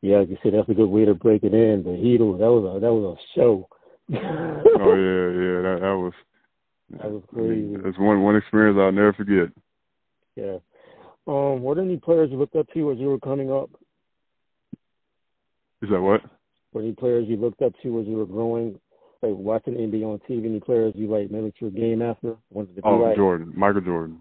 Yeah, 0.00 0.18
like 0.18 0.28
you 0.28 0.36
said, 0.42 0.52
that's 0.54 0.68
a 0.68 0.74
good 0.74 0.88
way 0.88 1.04
to 1.06 1.14
break 1.14 1.42
it 1.42 1.54
in. 1.54 1.82
The 1.82 1.96
Heat, 1.96 2.18
that 2.18 2.24
was 2.24 2.76
a 2.76 2.80
that 2.80 2.92
was 2.92 3.18
a 3.18 3.38
show. 3.38 3.68
oh 4.12 4.14
yeah, 4.14 5.26
yeah, 5.34 5.58
that 5.66 5.78
that 5.82 5.96
was 5.98 6.12
that 6.90 7.10
was 7.10 7.22
crazy. 7.32 7.76
It's 7.84 7.98
one 7.98 8.22
one 8.22 8.36
experience 8.36 8.78
I'll 8.80 8.92
never 8.92 9.12
forget. 9.12 9.48
Yeah. 10.36 10.58
Um, 11.26 11.62
were 11.62 11.74
there 11.74 11.84
any 11.84 11.96
players 11.96 12.30
you 12.30 12.38
looked 12.38 12.54
up 12.54 12.66
to 12.72 12.92
as 12.92 12.98
you 12.98 13.08
were 13.08 13.18
coming 13.18 13.50
up? 13.50 13.70
Is 15.82 15.90
that 15.90 16.00
what? 16.00 16.20
Were 16.72 16.82
any 16.82 16.92
players 16.92 17.26
you 17.28 17.36
looked 17.36 17.62
up 17.62 17.72
to 17.82 18.00
as 18.00 18.06
you 18.06 18.16
were 18.16 18.26
growing, 18.26 18.78
like 19.22 19.34
watching 19.34 19.74
NBA 19.74 20.04
on 20.04 20.20
TV? 20.28 20.44
Any 20.44 20.60
players 20.60 20.94
you 20.96 21.08
like 21.08 21.30
mimicked 21.30 21.60
your 21.60 21.70
game 21.70 22.02
after? 22.02 22.36
Wanted 22.50 22.76
to 22.76 22.82
oh, 22.84 22.96
like? 22.96 23.16
Jordan, 23.16 23.52
Michael 23.56 23.80
Jordan. 23.80 24.20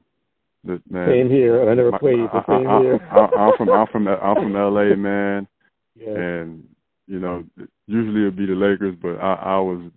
The, 0.63 0.81
man, 0.89 1.07
same 1.07 1.29
here. 1.29 1.69
I 1.69 1.75
never 1.75 1.91
my, 1.91 1.99
played, 1.99 2.27
but 2.33 2.45
same 2.47 2.67
I, 2.67 2.77
I, 2.77 2.81
here. 2.81 2.99
I, 3.11 3.17
I'm 3.17 3.57
from 3.57 3.69
I'm 3.69 3.87
from 3.91 4.07
I'm 4.07 4.35
from 4.35 4.53
LA, 4.53 4.95
man. 4.95 5.47
Yeah. 5.97 6.09
And 6.09 6.65
you 7.07 7.19
know, 7.21 7.45
usually 7.87 8.23
it'd 8.23 8.35
be 8.35 8.45
the 8.45 8.53
Lakers, 8.53 8.97
but 9.01 9.15
I, 9.15 9.35
I 9.35 9.59
was 9.59 9.89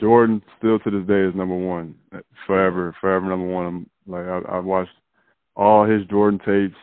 Jordan 0.00 0.42
still 0.58 0.78
to 0.80 0.90
this 0.90 1.06
day 1.06 1.20
is 1.20 1.34
number 1.34 1.56
one, 1.56 1.94
uh, 2.14 2.20
forever, 2.46 2.94
forever 3.00 3.26
number 3.26 3.46
one. 3.46 3.66
I'm, 3.66 3.90
like 4.06 4.26
I, 4.26 4.56
I 4.56 4.58
watched 4.58 4.92
all 5.56 5.84
his 5.84 6.04
Jordan 6.06 6.40
tapes. 6.44 6.78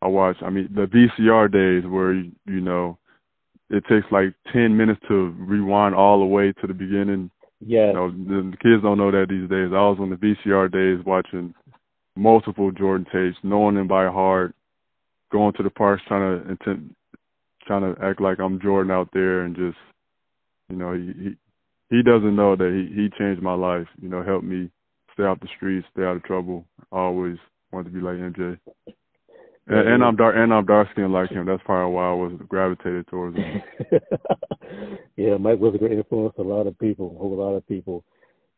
I 0.00 0.08
watched. 0.08 0.42
I 0.42 0.50
mean, 0.50 0.68
the 0.74 0.86
VCR 0.86 1.50
days 1.50 1.88
where 1.88 2.12
you, 2.12 2.32
you 2.46 2.60
know 2.60 2.98
it 3.70 3.84
takes 3.88 4.06
like 4.10 4.34
ten 4.52 4.76
minutes 4.76 5.00
to 5.08 5.34
rewind 5.38 5.94
all 5.94 6.18
the 6.18 6.26
way 6.26 6.52
to 6.60 6.66
the 6.66 6.74
beginning. 6.74 7.30
Yeah. 7.64 7.88
You 7.88 7.92
know, 7.92 8.10
the, 8.10 8.50
the 8.50 8.56
kids 8.56 8.82
don't 8.82 8.98
know 8.98 9.10
that 9.12 9.28
these 9.28 9.48
days. 9.48 9.70
I 9.70 9.88
was 9.88 9.98
on 10.00 10.10
the 10.10 10.16
VCR 10.16 10.70
days 10.72 11.04
watching 11.06 11.54
multiple 12.16 12.72
Jordan 12.72 13.06
tapes, 13.12 13.38
knowing 13.42 13.76
them 13.76 13.88
by 13.88 14.06
heart, 14.06 14.54
going 15.30 15.52
to 15.54 15.62
the 15.62 15.70
parks 15.70 16.02
trying 16.08 16.42
to 16.42 16.50
intent, 16.50 16.96
trying 17.66 17.94
to 17.94 18.00
act 18.02 18.20
like 18.20 18.40
I'm 18.40 18.60
Jordan 18.60 18.90
out 18.90 19.08
there, 19.12 19.42
and 19.42 19.54
just 19.54 19.78
you 20.68 20.76
know 20.76 20.94
he 20.94 21.36
he 21.92 22.02
doesn't 22.02 22.34
know 22.34 22.56
that 22.56 22.72
he 22.72 23.02
he 23.02 23.10
changed 23.18 23.42
my 23.42 23.54
life. 23.54 23.86
You 24.00 24.08
know, 24.08 24.22
helped 24.22 24.46
me 24.46 24.70
stay 25.12 25.24
out 25.24 25.40
the 25.40 25.48
streets, 25.56 25.86
stay 25.92 26.02
out 26.02 26.16
of 26.16 26.22
trouble. 26.24 26.64
I 26.90 26.96
always 26.96 27.36
wanted 27.70 27.90
to 27.92 27.94
be 27.94 28.00
like 28.00 28.16
MJ. 28.16 28.58
And, 29.66 29.88
and 29.88 30.04
I'm 30.04 30.16
dark 30.16 30.34
and 30.36 30.52
I'm 30.52 30.64
dark 30.64 30.88
skinned 30.92 31.12
like 31.12 31.30
him. 31.30 31.46
That's 31.46 31.62
probably 31.64 31.94
why 31.94 32.10
I 32.10 32.14
was 32.14 32.32
gravitated 32.48 33.06
towards 33.08 33.36
him. 33.36 33.62
yeah, 35.16 35.36
Mike 35.36 35.60
was 35.60 35.74
a 35.74 35.78
great 35.78 35.92
influence 35.92 36.34
a 36.38 36.42
lot 36.42 36.66
of 36.66 36.78
people, 36.78 37.14
a 37.14 37.18
whole 37.18 37.36
lot 37.36 37.54
of 37.54 37.68
people. 37.68 38.02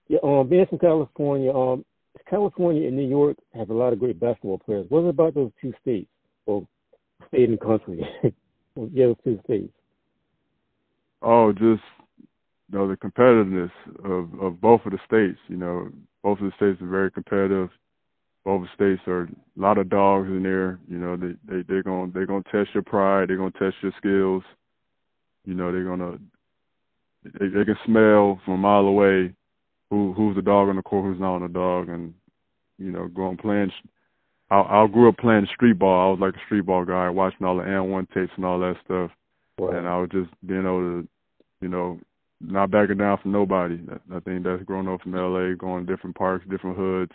Yeah, 0.09 0.21
um, 0.23 0.49
being 0.49 0.67
from 0.67 0.79
California, 0.79 1.53
um, 1.53 1.85
California 2.31 2.87
and 2.87 2.97
New 2.97 3.09
York 3.09 3.37
have 3.55 3.71
a 3.71 3.75
lot 3.75 3.93
of 3.93 3.99
great 3.99 4.21
basketball 4.21 4.59
players. 4.59 4.87
What 4.88 5.00
about 5.00 5.35
those 5.35 5.50
two 5.61 5.75
states, 5.83 6.09
or 6.47 6.67
state 7.29 7.49
and 7.49 7.61
country? 7.61 8.07
yeah, 8.76 9.07
those 9.07 9.17
two 9.25 9.41
states. 9.45 9.73
Oh, 11.21 11.53
just 11.53 11.83
you 12.71 12.78
know 12.78 12.88
the 12.88 12.97
competitiveness 12.97 13.71
of 14.04 14.40
of 14.40 14.61
both 14.61 14.80
of 14.85 14.92
the 14.92 14.99
states. 15.06 15.38
You 15.49 15.56
know, 15.56 15.88
both 16.23 16.40
of 16.40 16.47
the 16.47 16.56
states 16.56 16.80
are 16.83 16.88
very 16.88 17.11
competitive. 17.11 17.71
Both 18.44 18.62
of 18.62 18.68
the 18.68 18.75
states 18.75 19.09
are 19.09 19.23
a 19.23 19.28
lot 19.56 19.78
of 19.78 19.88
dogs 19.88 20.28
in 20.28 20.42
there. 20.42 20.78
You 20.88 20.99
know, 20.99 21.16
they 21.16 21.35
they 21.47 21.62
they're 21.62 21.83
gonna 21.83 22.11
they're 22.12 22.26
gonna 22.26 22.44
test 22.50 22.71
your 22.75 22.83
pride. 22.83 23.28
They're 23.28 23.37
gonna 23.37 23.52
test 23.52 23.76
your 23.83 23.92
skills. 23.99 24.42
You 25.44 25.54
know, 25.54 25.73
they're 25.73 25.85
gonna 25.85 26.18
they, 27.25 27.49
they 27.49 27.64
can 27.64 27.76
smell 27.85 28.40
from 28.44 28.54
a 28.54 28.59
mile 28.59 28.87
away 28.87 29.33
who 29.90 30.12
who's 30.14 30.37
the 30.37 30.42
dog 30.42 30.68
on 30.68 30.76
the 30.76 30.83
court, 30.83 31.04
who's 31.04 31.21
not 31.21 31.37
on 31.37 31.42
the 31.42 31.49
dog, 31.49 31.88
and 31.88 32.14
you 32.78 32.90
know, 32.90 33.09
going 33.09 33.37
playing. 33.37 33.73
I 34.50 34.56
I 34.56 34.87
grew 34.87 35.09
up 35.09 35.18
playing 35.18 35.47
street 35.54 35.78
ball. 35.78 36.09
I 36.09 36.11
was 36.11 36.21
like 36.21 36.40
a 36.40 36.44
street 36.47 36.66
ball 36.66 36.85
guy, 36.85 37.09
watching 37.09 37.47
all 37.47 37.56
the 37.56 37.62
AND1 37.62 38.09
tapes 38.12 38.33
and 38.37 38.44
all 38.44 38.59
that 38.61 38.76
stuff. 38.85 39.11
Wow. 39.59 39.71
And 39.71 39.87
I 39.87 39.99
was 39.99 40.11
just 40.11 40.30
being 40.47 40.61
able 40.61 40.80
to, 40.80 41.09
you 41.61 41.68
know, 41.68 42.00
not 42.47 42.71
backing 42.71 42.99
down 42.99 43.19
from 43.23 43.33
nobody. 43.33 43.79
I 44.15 44.21
think 44.21 44.45
that's 44.45 44.63
growing 44.65 44.89
up 44.89 45.01
from 45.03 45.13
LA, 45.13 45.55
going 45.55 45.87
to 45.87 45.93
different 45.93 46.17
parks, 46.17 46.45
different 46.51 46.77
hoods, 46.77 47.13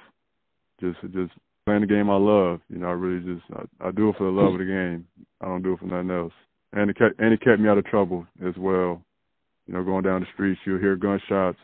just 0.80 1.00
just 1.14 1.32
playing 1.66 1.82
the 1.82 1.88
game 1.88 2.10
I 2.10 2.18
love. 2.18 2.62
You 2.70 2.80
know, 2.80 2.88
I 2.88 2.92
really 2.92 3.24
just 3.26 3.46
I, 3.54 3.88
I 3.88 3.92
do 3.92 4.10
it 4.10 4.16
for 4.18 4.26
the 4.26 4.32
love 4.32 4.54
of 4.54 4.60
the 4.60 4.66
game. 4.66 5.06
I 5.42 5.46
don't 5.46 5.64
do 5.64 5.74
it 5.74 5.80
for 5.80 5.86
nothing 5.86 6.12
else. 6.12 6.34
And 6.74 6.90
it 6.90 6.98
kept 6.98 7.20
and 7.20 7.34
it 7.34 7.42
kept 7.42 7.60
me 7.60 7.70
out 7.70 7.78
of 7.78 7.86
trouble 7.86 8.26
as 8.46 8.56
well. 8.58 9.02
You 9.68 9.74
know, 9.74 9.84
going 9.84 10.04
down 10.04 10.22
the 10.22 10.28
streets, 10.34 10.60
you'll 10.66 10.80
hear 10.80 10.96
gunshots, 10.96 11.60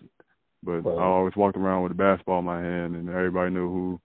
but 0.61 0.83
wow. 0.83 0.97
I 0.97 1.03
always 1.03 1.35
walked 1.35 1.57
around 1.57 1.83
with 1.83 1.91
a 1.91 1.95
basketball 1.95 2.39
in 2.39 2.45
my 2.45 2.61
hand, 2.61 2.95
and 2.95 3.09
everybody 3.09 3.51
knew 3.51 3.67
who 3.67 3.99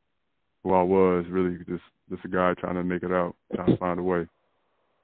who 0.65 0.75
I 0.75 0.83
was. 0.83 1.27
Really, 1.29 1.59
just 1.69 1.83
just 2.11 2.25
a 2.25 2.29
guy 2.29 2.55
trying 2.59 2.77
to 2.77 2.85
make 2.85 3.03
it 3.03 3.13
out, 3.13 3.37
trying 3.55 3.69
to 3.69 3.77
find 3.77 3.99
a 3.99 4.03
way. 4.03 4.27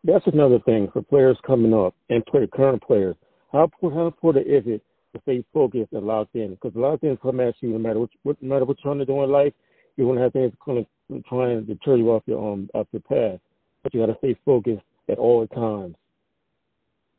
That's 0.05 0.27
another 0.27 0.61
thing 0.61 0.89
for 0.93 1.03
players 1.03 1.37
coming 1.47 1.75
up 1.75 1.95
and 2.09 2.25
play 2.27 2.49
current 2.53 2.83
players 2.83 3.17
how 3.57 3.71
how 3.91 4.07
important 4.07 4.47
is 4.47 4.63
it 4.67 4.83
to 5.15 5.21
stay 5.23 5.45
focused 5.53 5.93
and 5.93 6.07
locked 6.07 6.35
in? 6.35 6.51
Because 6.51 6.75
a 6.77 6.79
lot 6.79 6.95
of 6.95 7.01
things 7.01 7.19
come 7.23 7.41
at 7.41 7.55
you 7.61 7.71
no 7.71 7.79
matter 7.79 8.01
what, 8.01 8.11
what 8.23 8.43
no 8.43 8.49
matter 8.49 8.65
what 8.65 8.77
you're 8.79 8.93
trying 8.93 8.99
to 8.99 9.07
do 9.07 9.23
in 9.23 9.31
life, 9.31 9.53
you're 9.97 10.07
gonna 10.07 10.23
have 10.23 10.33
things 10.33 10.53
kind 10.65 10.79
of 10.79 11.25
try 11.25 11.51
and 11.51 11.67
deter 11.67 11.97
you 11.97 12.11
off 12.11 12.23
your 12.27 12.53
um 12.53 12.69
off 12.75 12.87
your 12.93 13.03
path. 13.03 13.41
But 13.83 13.95
you 13.95 14.01
got 14.01 14.13
to 14.13 14.19
stay 14.19 14.37
focused 14.45 14.83
at 15.09 15.19
all 15.19 15.47
times. 15.47 15.95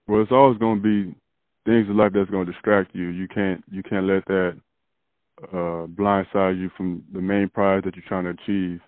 Well, 0.08 0.22
it's 0.22 0.32
always 0.32 0.58
gonna 0.58 0.82
be 0.82 1.16
things 1.66 1.88
in 1.90 1.98
life 1.98 2.12
that's 2.14 2.30
gonna 2.30 2.52
distract 2.52 2.94
you. 2.94 3.08
You 3.08 3.28
can't 3.28 3.64
you 3.72 3.84
can't 3.84 4.06
let 4.06 4.26
that 4.26 4.60
uh 5.54 5.88
blindside 5.88 6.60
you 6.60 6.70
from 6.78 7.04
the 7.14 7.22
main 7.22 7.50
prize 7.50 7.84
that 7.86 7.96
you're 7.96 8.06
trying 8.08 8.26
to 8.26 8.32
achieve. 8.42 8.80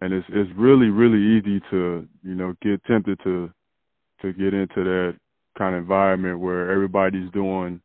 And 0.00 0.12
it's 0.12 0.26
it's 0.30 0.50
really 0.56 0.88
really 0.88 1.38
easy 1.38 1.60
to 1.70 2.06
you 2.22 2.34
know 2.34 2.54
get 2.62 2.84
tempted 2.84 3.20
to 3.24 3.50
to 4.22 4.32
get 4.32 4.52
into 4.52 4.84
that 4.84 5.16
kind 5.58 5.74
of 5.74 5.82
environment 5.82 6.40
where 6.40 6.70
everybody's 6.70 7.30
doing 7.32 7.80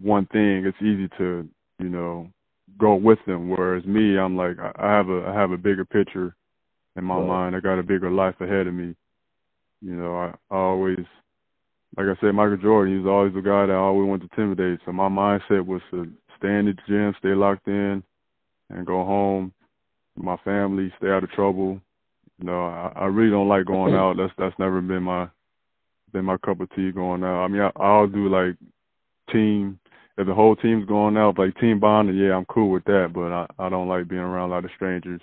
one 0.00 0.26
thing, 0.26 0.64
it's 0.66 0.76
easy 0.82 1.08
to, 1.18 1.48
you 1.78 1.88
know, 1.88 2.28
go 2.78 2.94
with 2.94 3.18
them. 3.26 3.48
Whereas 3.48 3.84
me, 3.84 4.18
I'm 4.18 4.36
like, 4.36 4.56
I 4.58 4.90
have 4.90 5.08
a, 5.08 5.24
I 5.26 5.34
have 5.34 5.52
a 5.52 5.56
bigger 5.56 5.84
picture 5.84 6.34
in 6.96 7.04
my 7.04 7.16
right. 7.16 7.26
mind. 7.26 7.56
I 7.56 7.60
got 7.60 7.78
a 7.78 7.82
bigger 7.82 8.10
life 8.10 8.34
ahead 8.40 8.66
of 8.66 8.74
me. 8.74 8.94
You 9.82 9.94
know, 9.94 10.16
I, 10.16 10.34
I 10.50 10.56
always, 10.56 10.98
like 11.96 12.06
I 12.06 12.20
said, 12.20 12.34
Michael 12.34 12.56
Jordan, 12.56 12.94
he 12.94 13.00
was 13.00 13.10
always 13.10 13.34
the 13.34 13.40
guy 13.40 13.66
that 13.66 13.72
I 13.72 13.76
always 13.76 14.08
wanted 14.08 14.30
to 14.30 14.40
intimidate. 14.40 14.80
So 14.84 14.92
my 14.92 15.08
mindset 15.08 15.64
was 15.64 15.80
to 15.90 16.10
stay 16.38 16.48
in 16.48 16.66
the 16.66 16.74
gym, 16.86 17.14
stay 17.18 17.34
locked 17.34 17.68
in, 17.68 18.02
and 18.68 18.86
go 18.86 19.04
home. 19.04 19.52
My 20.16 20.36
family, 20.44 20.92
stay 20.98 21.08
out 21.08 21.24
of 21.24 21.30
trouble. 21.30 21.80
You 22.38 22.46
know, 22.46 22.66
I, 22.66 22.92
I 22.96 23.04
really 23.06 23.30
don't 23.30 23.48
like 23.48 23.66
going 23.66 23.94
out. 23.94 24.16
That's 24.16 24.32
that's 24.36 24.58
never 24.58 24.80
been 24.80 25.02
my 25.02 25.28
been 26.12 26.24
my 26.24 26.36
cup 26.38 26.60
of 26.60 26.70
tea 26.74 26.92
going 26.92 27.24
out. 27.24 27.44
I 27.44 27.48
mean, 27.48 27.62
I, 27.62 27.70
I'll 27.76 28.06
do 28.06 28.28
like 28.28 28.56
team 29.32 29.78
if 30.18 30.26
the 30.26 30.34
whole 30.34 30.56
team's 30.56 30.86
going 30.86 31.16
out, 31.16 31.38
like 31.38 31.58
team 31.58 31.80
bonding. 31.80 32.16
Yeah, 32.16 32.36
I'm 32.36 32.44
cool 32.46 32.70
with 32.70 32.84
that, 32.84 33.10
but 33.14 33.32
I 33.32 33.46
I 33.58 33.68
don't 33.68 33.88
like 33.88 34.08
being 34.08 34.20
around 34.20 34.50
a 34.50 34.52
lot 34.52 34.64
of 34.64 34.70
strangers. 34.76 35.20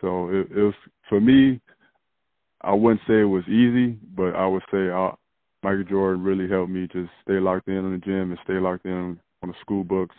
So 0.00 0.28
it, 0.28 0.48
it 0.50 0.62
was 0.62 0.74
for 1.08 1.20
me. 1.20 1.60
I 2.60 2.72
wouldn't 2.72 3.02
say 3.06 3.20
it 3.20 3.24
was 3.24 3.44
easy, 3.46 3.96
but 4.16 4.34
I 4.34 4.46
would 4.46 4.64
say 4.70 4.90
I 4.90 5.12
Michael 5.62 5.84
Jordan 5.84 6.22
really 6.22 6.48
helped 6.48 6.70
me 6.70 6.88
just 6.92 7.10
stay 7.22 7.40
locked 7.40 7.68
in 7.68 7.78
on 7.78 7.92
the 7.92 7.98
gym 7.98 8.30
and 8.30 8.38
stay 8.44 8.54
locked 8.54 8.86
in 8.86 9.18
on 9.42 9.48
the 9.48 9.54
school 9.60 9.84
books. 9.84 10.14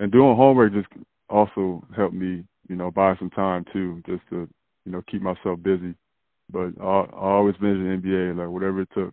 And 0.00 0.12
doing 0.12 0.36
homework 0.36 0.72
just 0.72 0.88
also 1.28 1.84
helped 1.96 2.14
me, 2.14 2.44
you 2.68 2.76
know, 2.76 2.90
buy 2.90 3.16
some 3.18 3.30
time 3.30 3.64
too, 3.72 4.02
just 4.06 4.22
to, 4.30 4.48
you 4.84 4.92
know, 4.92 5.02
keep 5.10 5.22
myself 5.22 5.62
busy. 5.62 5.94
But 6.50 6.72
I, 6.80 6.84
I 6.84 7.32
always 7.34 7.54
the 7.60 7.66
NBA, 7.66 8.36
like 8.36 8.48
whatever 8.48 8.82
it 8.82 8.88
took. 8.94 9.12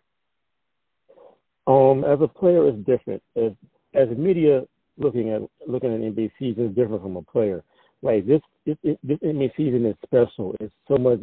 Um, 1.68 2.04
as 2.04 2.20
a 2.22 2.28
player, 2.28 2.68
it's 2.68 2.78
different. 2.86 3.22
As 3.36 3.52
as 3.94 4.10
media 4.18 4.64
looking 4.98 5.32
at 5.32 5.42
looking 5.68 5.94
at 5.94 6.00
NBA 6.00 6.32
season 6.40 6.68
is 6.68 6.76
different 6.76 7.02
from 7.02 7.18
a 7.18 7.22
player. 7.22 7.64
Like 8.02 8.28
this, 8.28 8.42
this, 8.66 8.78
this 8.84 9.18
NBA 9.20 9.52
season 9.58 9.86
is 9.86 9.96
special. 10.04 10.56
It's 10.60 10.74
so 10.88 10.98
much. 10.98 11.20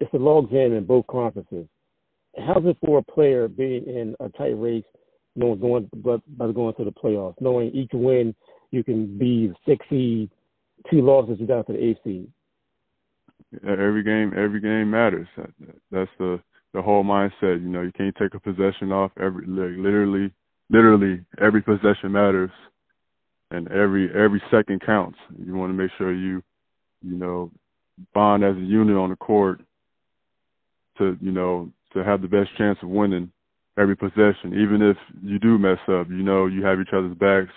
It's 0.00 0.12
a 0.12 0.18
log 0.18 0.50
jam 0.50 0.72
in 0.72 0.84
both 0.84 1.06
conferences. 1.06 1.66
How's 2.36 2.64
it 2.64 2.76
for 2.84 2.98
a 2.98 3.02
player 3.02 3.48
being 3.48 3.84
in 3.84 4.16
a 4.20 4.28
tight 4.30 4.58
race, 4.58 4.84
knowing 5.36 5.60
going 5.60 5.88
but 5.96 6.20
by 6.36 6.50
going 6.52 6.74
to 6.74 6.84
the 6.84 6.92
playoffs, 6.92 7.40
knowing 7.40 7.70
each 7.72 7.90
win 7.92 8.34
you 8.70 8.82
can 8.82 9.18
be 9.18 9.52
six 9.66 9.84
seed, 9.88 10.30
two 10.90 11.02
losses 11.02 11.36
you 11.38 11.46
got 11.46 11.66
to 11.66 11.72
the 11.72 11.84
eighth 11.84 12.00
seed. 12.04 12.28
Every 13.66 14.02
game, 14.02 14.32
every 14.36 14.60
game 14.60 14.90
matters. 14.90 15.28
That's 15.90 16.10
the 16.18 16.40
the 16.74 16.82
whole 16.82 17.04
mindset. 17.04 17.62
You 17.62 17.68
know, 17.68 17.82
you 17.82 17.92
can't 17.92 18.14
take 18.16 18.34
a 18.34 18.40
possession 18.40 18.92
off. 18.92 19.12
Every 19.20 19.46
like, 19.46 19.76
literally, 19.78 20.32
literally 20.70 21.20
every 21.40 21.62
possession 21.62 22.12
matters, 22.12 22.50
and 23.50 23.68
every 23.68 24.10
every 24.14 24.42
second 24.50 24.82
counts. 24.84 25.18
You 25.44 25.54
want 25.54 25.70
to 25.70 25.74
make 25.74 25.90
sure 25.98 26.12
you, 26.12 26.42
you 27.02 27.16
know, 27.16 27.50
bond 28.14 28.44
as 28.44 28.56
a 28.56 28.60
unit 28.60 28.96
on 28.96 29.10
the 29.10 29.16
court 29.16 29.60
to 30.98 31.16
you 31.20 31.32
know 31.32 31.70
to 31.94 32.02
have 32.02 32.22
the 32.22 32.28
best 32.28 32.50
chance 32.56 32.78
of 32.82 32.88
winning 32.88 33.30
every 33.78 33.96
possession. 33.96 34.54
Even 34.54 34.82
if 34.82 34.96
you 35.22 35.38
do 35.38 35.58
mess 35.58 35.78
up, 35.88 36.08
you 36.08 36.22
know 36.22 36.46
you 36.46 36.64
have 36.64 36.80
each 36.80 36.92
other's 36.92 37.16
backs 37.16 37.52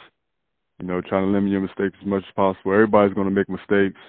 you 0.80 0.88
know, 0.88 1.02
trying 1.02 1.26
to 1.26 1.32
limit 1.32 1.52
your 1.52 1.62
mistakes 1.62 1.96
as 2.02 2.08
much 2.08 2.24
as 2.28 2.34
possible. 2.36 2.74
Everybody's 2.74 3.14
going 3.14 3.28
to 3.28 3.34
make 3.34 3.50
mistakes, 3.50 4.00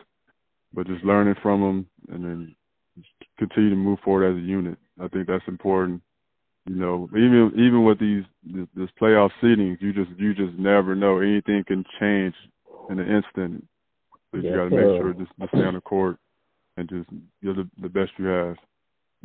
but 0.73 0.87
just 0.87 1.05
learning 1.05 1.37
from 1.43 1.61
them 1.61 1.87
and 2.09 2.25
then 2.25 2.55
continue 3.39 3.71
to 3.71 3.77
move 3.77 3.99
forward 4.05 4.31
as 4.31 4.37
a 4.37 4.47
unit. 4.47 4.79
I 5.01 5.09
think 5.09 5.27
that's 5.27 5.47
important. 5.49 6.03
You 6.67 6.77
know, 6.77 7.09
even 7.13 7.53
even 7.55 7.85
with 7.85 8.01
these 8.01 8.25
this, 8.45 8.67
this 8.75 8.89
playoff 9.01 9.31
seedings, 9.43 9.81
you 9.81 9.93
just 9.93 10.11
you 10.19 10.35
just 10.35 10.59
never 10.59 10.97
know. 10.97 11.21
Anything 11.21 11.63
can 11.67 11.85
change 12.01 12.35
in 12.91 12.99
an 12.99 13.09
instant. 13.09 13.65
So 14.33 14.39
you 14.39 14.51
got 14.51 14.65
to 14.65 14.71
make 14.71 15.01
sure 15.01 15.13
just 15.13 15.31
to 15.41 15.49
stay 15.49 15.65
on 15.65 15.75
the 15.75 15.81
court 15.81 16.19
and 16.77 16.89
just 16.89 17.09
give 17.43 17.57
the, 17.57 17.69
the 17.81 17.89
best 17.89 18.13
you 18.19 18.27
have. 18.27 18.57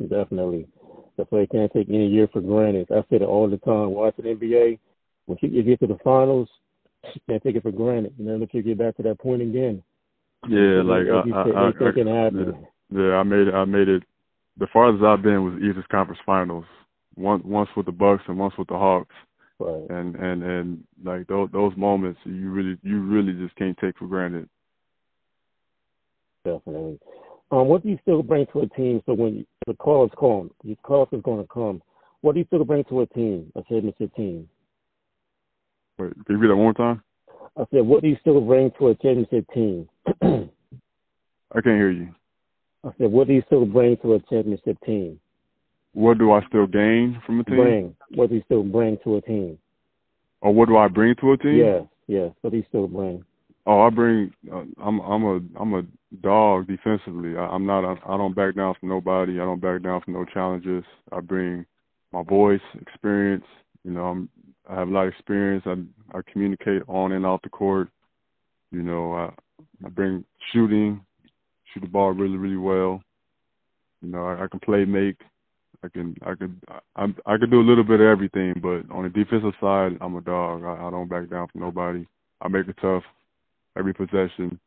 Definitely. 0.00 0.68
That's 1.16 1.30
why 1.30 1.40
you 1.40 1.46
can't 1.48 1.72
take 1.72 1.88
any 1.88 2.08
year 2.08 2.28
for 2.32 2.40
granted. 2.40 2.88
I 2.90 3.00
say 3.02 3.16
it 3.16 3.22
all 3.22 3.48
the 3.48 3.58
time. 3.58 3.90
Watching 3.90 4.24
NBA, 4.24 4.78
when 5.26 5.38
you 5.42 5.62
get 5.62 5.80
to 5.80 5.86
the 5.86 5.98
finals, 6.02 6.48
can't 7.28 7.42
take 7.42 7.56
it 7.56 7.62
for 7.62 7.72
granted. 7.72 8.14
You 8.18 8.24
know, 8.24 8.42
if 8.42 8.54
you 8.54 8.62
get 8.62 8.78
back 8.78 8.96
to 8.96 9.02
that 9.02 9.18
point 9.18 9.42
again. 9.42 9.82
Yeah, 10.48 10.82
like 10.82 11.06
I, 11.06 11.22
I, 11.30 11.42
I, 11.50 11.68
I, 11.68 11.92
can 11.92 12.06
happen. 12.06 12.66
Yeah, 12.90 13.14
I 13.14 13.22
made 13.22 13.48
it. 13.48 13.54
I 13.54 13.64
made 13.64 13.88
it. 13.88 14.02
The 14.58 14.66
farthest 14.72 15.04
I've 15.04 15.22
been 15.22 15.44
was 15.44 15.54
Eastern 15.54 15.84
Conference 15.90 16.20
Finals. 16.26 16.64
Once, 17.16 17.42
once 17.44 17.68
with 17.76 17.86
the 17.86 17.92
Bucks 17.92 18.22
and 18.26 18.38
once 18.38 18.54
with 18.58 18.68
the 18.68 18.74
Hawks. 18.74 19.14
Right. 19.58 19.90
And 19.90 20.16
and 20.16 20.42
and 20.42 20.84
like 21.04 21.26
those 21.28 21.48
those 21.52 21.72
moments, 21.76 22.18
you 22.24 22.50
really 22.50 22.76
you 22.82 23.00
really 23.00 23.32
just 23.34 23.54
can't 23.56 23.78
take 23.78 23.96
for 23.98 24.06
granted. 24.06 24.48
Definitely. 26.44 26.98
Um, 27.52 27.68
what 27.68 27.82
do 27.82 27.90
you 27.90 27.98
still 28.02 28.22
bring 28.22 28.46
to 28.52 28.60
a 28.60 28.68
team? 28.70 29.02
So 29.06 29.12
when 29.12 29.36
you, 29.36 29.46
the 29.66 29.74
call 29.74 30.06
is 30.06 30.12
calling, 30.16 30.50
the 30.64 30.74
call 30.82 31.06
is 31.12 31.22
going 31.22 31.42
to 31.42 31.48
come. 31.52 31.82
What 32.22 32.32
do 32.32 32.40
you 32.40 32.46
still 32.46 32.64
bring 32.64 32.82
to 32.84 33.02
a 33.02 33.06
team, 33.06 33.52
a 33.54 33.62
championship 33.62 34.14
team? 34.16 34.48
Wait, 35.98 36.12
can 36.26 36.36
you 36.36 36.38
read 36.38 36.50
that 36.50 36.56
one 36.56 36.64
more 36.64 36.72
time? 36.72 37.02
I 37.56 37.64
said, 37.70 37.82
what 37.82 38.02
do 38.02 38.08
you 38.08 38.16
still 38.20 38.40
bring 38.40 38.70
to 38.78 38.88
a 38.88 38.94
championship 38.94 39.46
team? 39.52 39.88
I 40.22 41.60
can't 41.60 41.76
hear 41.76 41.90
you. 41.90 42.14
I 42.84 42.90
said, 42.98 43.10
what 43.10 43.28
do 43.28 43.34
you 43.34 43.42
still 43.46 43.66
bring 43.66 43.96
to 43.98 44.14
a 44.14 44.20
championship 44.20 44.76
team? 44.84 45.20
What 45.94 46.18
do 46.18 46.32
I 46.32 46.40
still 46.48 46.66
gain 46.66 47.20
from 47.26 47.40
a 47.40 47.44
team? 47.44 47.56
Bring. 47.56 47.96
What 48.14 48.30
do 48.30 48.36
you 48.36 48.42
still 48.46 48.62
bring 48.62 48.98
to 49.04 49.16
a 49.16 49.20
team? 49.20 49.58
Or 50.40 50.52
what 50.52 50.68
do 50.68 50.76
I 50.76 50.88
bring 50.88 51.14
to 51.20 51.32
a 51.32 51.36
team? 51.36 51.58
Yes, 51.58 51.84
yes. 52.06 52.32
What 52.40 52.50
do 52.50 52.56
you 52.56 52.64
still 52.68 52.88
bring? 52.88 53.24
Oh, 53.66 53.82
I 53.82 53.90
bring. 53.90 54.32
Uh, 54.52 54.64
I'm 54.82 55.00
I'm 55.00 55.24
a 55.24 55.40
I'm 55.60 55.74
a 55.74 55.82
dog 56.20 56.66
defensively. 56.66 57.36
I, 57.36 57.42
I'm 57.42 57.64
not. 57.64 57.84
I, 57.84 57.92
I 58.12 58.16
don't 58.16 58.34
back 58.34 58.56
down 58.56 58.74
from 58.80 58.88
nobody. 58.88 59.34
I 59.34 59.44
don't 59.44 59.60
back 59.60 59.82
down 59.82 60.00
from 60.00 60.14
no 60.14 60.24
challenges. 60.24 60.82
I 61.12 61.20
bring 61.20 61.64
my 62.12 62.24
voice, 62.24 62.60
experience. 62.80 63.44
You 63.84 63.92
know, 63.92 64.06
I'm 64.06 64.28
I 64.68 64.74
have 64.76 64.88
a 64.88 64.90
lot 64.90 65.06
of 65.06 65.12
experience. 65.12 65.64
I 65.66 65.76
I 66.16 66.20
communicate 66.32 66.82
on 66.88 67.12
and 67.12 67.26
off 67.26 67.42
the 67.42 67.48
court. 67.48 67.88
You 68.70 68.82
know, 68.82 69.12
I 69.14 69.30
I 69.84 69.88
bring 69.88 70.24
shooting, 70.52 71.00
shoot 71.72 71.80
the 71.80 71.86
ball 71.86 72.12
really 72.12 72.36
really 72.36 72.56
well. 72.56 73.02
You 74.02 74.10
know, 74.10 74.26
I, 74.26 74.44
I 74.44 74.48
can 74.48 74.60
play 74.60 74.84
make. 74.84 75.16
I 75.84 75.88
can 75.88 76.16
I 76.22 76.34
can 76.34 76.60
I 76.96 77.04
I 77.26 77.36
can 77.38 77.50
do 77.50 77.60
a 77.60 77.68
little 77.68 77.84
bit 77.84 78.00
of 78.00 78.06
everything, 78.06 78.54
but 78.62 78.94
on 78.94 79.02
the 79.02 79.08
defensive 79.08 79.54
side, 79.60 79.98
I'm 80.00 80.16
a 80.16 80.20
dog. 80.20 80.64
I, 80.64 80.86
I 80.86 80.90
don't 80.90 81.08
back 81.08 81.28
down 81.28 81.48
from 81.48 81.60
nobody. 81.60 82.06
I 82.40 82.48
make 82.48 82.68
it 82.68 82.76
tough 82.80 83.02
every 83.76 83.94
possession. 83.94 84.58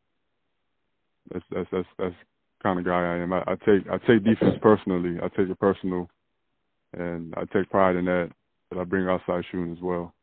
That's 1.32 1.44
that's 1.50 1.68
that's 1.72 1.88
that's 1.98 2.14
kind 2.62 2.78
of 2.78 2.84
guy 2.84 3.14
I 3.14 3.16
am. 3.18 3.32
I, 3.32 3.42
I 3.46 3.54
take 3.64 3.88
I 3.90 3.98
take 4.06 4.24
defense 4.24 4.56
personally. 4.60 5.18
I 5.22 5.28
take 5.28 5.48
it 5.48 5.58
personal, 5.58 6.08
and 6.92 7.34
I 7.36 7.44
take 7.52 7.70
pride 7.70 7.96
in 7.96 8.04
that 8.06 8.30
but 8.76 8.82
I 8.82 8.84
bring 8.84 9.08
outside 9.08 9.44
shooting 9.50 9.72
as 9.72 9.82
well. 9.82 10.14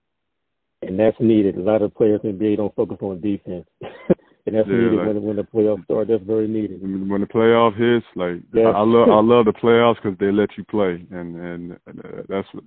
And 0.81 0.99
that's 0.99 1.17
needed. 1.19 1.57
A 1.57 1.61
lot 1.61 1.81
of 1.81 1.95
players 1.95 2.21
in 2.23 2.37
the 2.37 2.45
NBA 2.45 2.57
don't 2.57 2.75
focus 2.75 2.97
on 3.01 3.21
defense. 3.21 3.65
and 3.81 4.55
that's 4.55 4.67
yeah, 4.67 4.75
needed 4.75 4.97
like, 4.97 5.07
when 5.07 5.23
when 5.23 5.35
the 5.37 5.43
playoffs 5.43 5.83
start. 5.85 6.07
That's 6.09 6.23
very 6.23 6.47
needed. 6.47 6.81
When 6.81 7.21
the 7.21 7.27
playoff 7.27 7.75
hits, 7.77 8.05
like. 8.15 8.43
I, 8.55 8.79
I 8.79 8.83
love 8.83 9.09
I 9.09 9.21
love 9.23 9.45
the 9.45 9.53
playoffs 9.53 9.95
because 10.01 10.17
they 10.19 10.31
let 10.31 10.49
you 10.57 10.63
play, 10.65 11.05
and 11.11 11.35
and 11.35 11.71
uh, 11.87 12.23
that's 12.27 12.47
what 12.53 12.63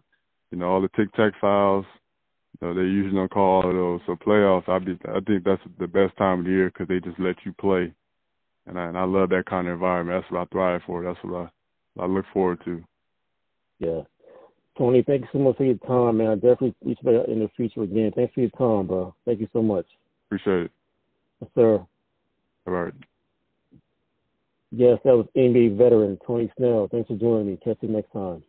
you 0.51 0.59
know 0.59 0.67
all 0.67 0.81
the 0.81 0.89
tic 0.97 1.13
tac 1.15 1.35
fouls. 1.41 1.85
You 2.61 2.69
know, 2.69 2.75
they 2.75 2.89
usually 2.89 3.17
don't 3.17 3.31
call 3.31 3.63
all 3.63 3.69
of 3.69 3.77
those. 3.77 4.01
So 4.07 4.17
playoffs, 4.17 4.69
I 4.69 4.79
be 4.79 4.99
I 5.09 5.21
think 5.21 5.45
that's 5.45 5.63
the 5.79 5.87
best 5.87 6.17
time 6.17 6.41
of 6.41 6.45
the 6.47 6.51
year 6.51 6.69
because 6.71 6.89
they 6.89 7.01
just 7.01 7.21
let 7.21 7.37
you 7.45 7.53
play, 7.61 7.93
and 8.67 8.79
I 8.79 8.87
and 8.87 8.97
I 8.97 9.05
love 9.05 9.29
that 9.29 9.45
kind 9.47 9.69
of 9.69 9.75
environment. 9.75 10.23
That's 10.23 10.33
what 10.33 10.41
I 10.41 10.45
thrive 10.51 10.81
for. 10.87 11.05
That's 11.05 11.19
what 11.23 11.51
I 11.99 12.03
I 12.03 12.07
look 12.07 12.25
forward 12.33 12.61
to. 12.65 12.83
Yeah, 13.79 14.01
Tony, 14.79 15.03
thank 15.03 15.23
you 15.23 15.29
so 15.33 15.39
much 15.39 15.57
for 15.57 15.65
your 15.65 15.79
time, 15.87 16.19
man. 16.19 16.29
I 16.29 16.35
definitely 16.35 16.75
reach 16.85 16.99
back 17.03 17.29
in 17.29 17.41
the 17.41 17.51
future 17.57 17.83
again. 17.83 18.13
Thanks 18.15 18.35
for 18.35 18.41
your 18.41 18.51
time, 18.51 18.87
bro. 18.87 19.15
Thank 19.25 19.41
you 19.41 19.49
so 19.53 19.63
much. 19.63 19.87
Appreciate 20.27 20.65
it. 20.65 20.71
Yes, 21.41 21.51
sir. 21.55 21.87
All 22.67 22.73
right. 22.73 22.93
Yes, 24.73 24.99
that 25.05 25.17
was 25.17 25.27
NBA 25.37 25.79
veteran 25.79 26.19
Tony 26.27 26.53
Snell. 26.59 26.89
Thanks 26.91 27.09
for 27.09 27.17
joining 27.17 27.47
me. 27.47 27.59
Catch 27.63 27.79
you 27.81 27.89
next 27.89 28.13
time. 28.13 28.43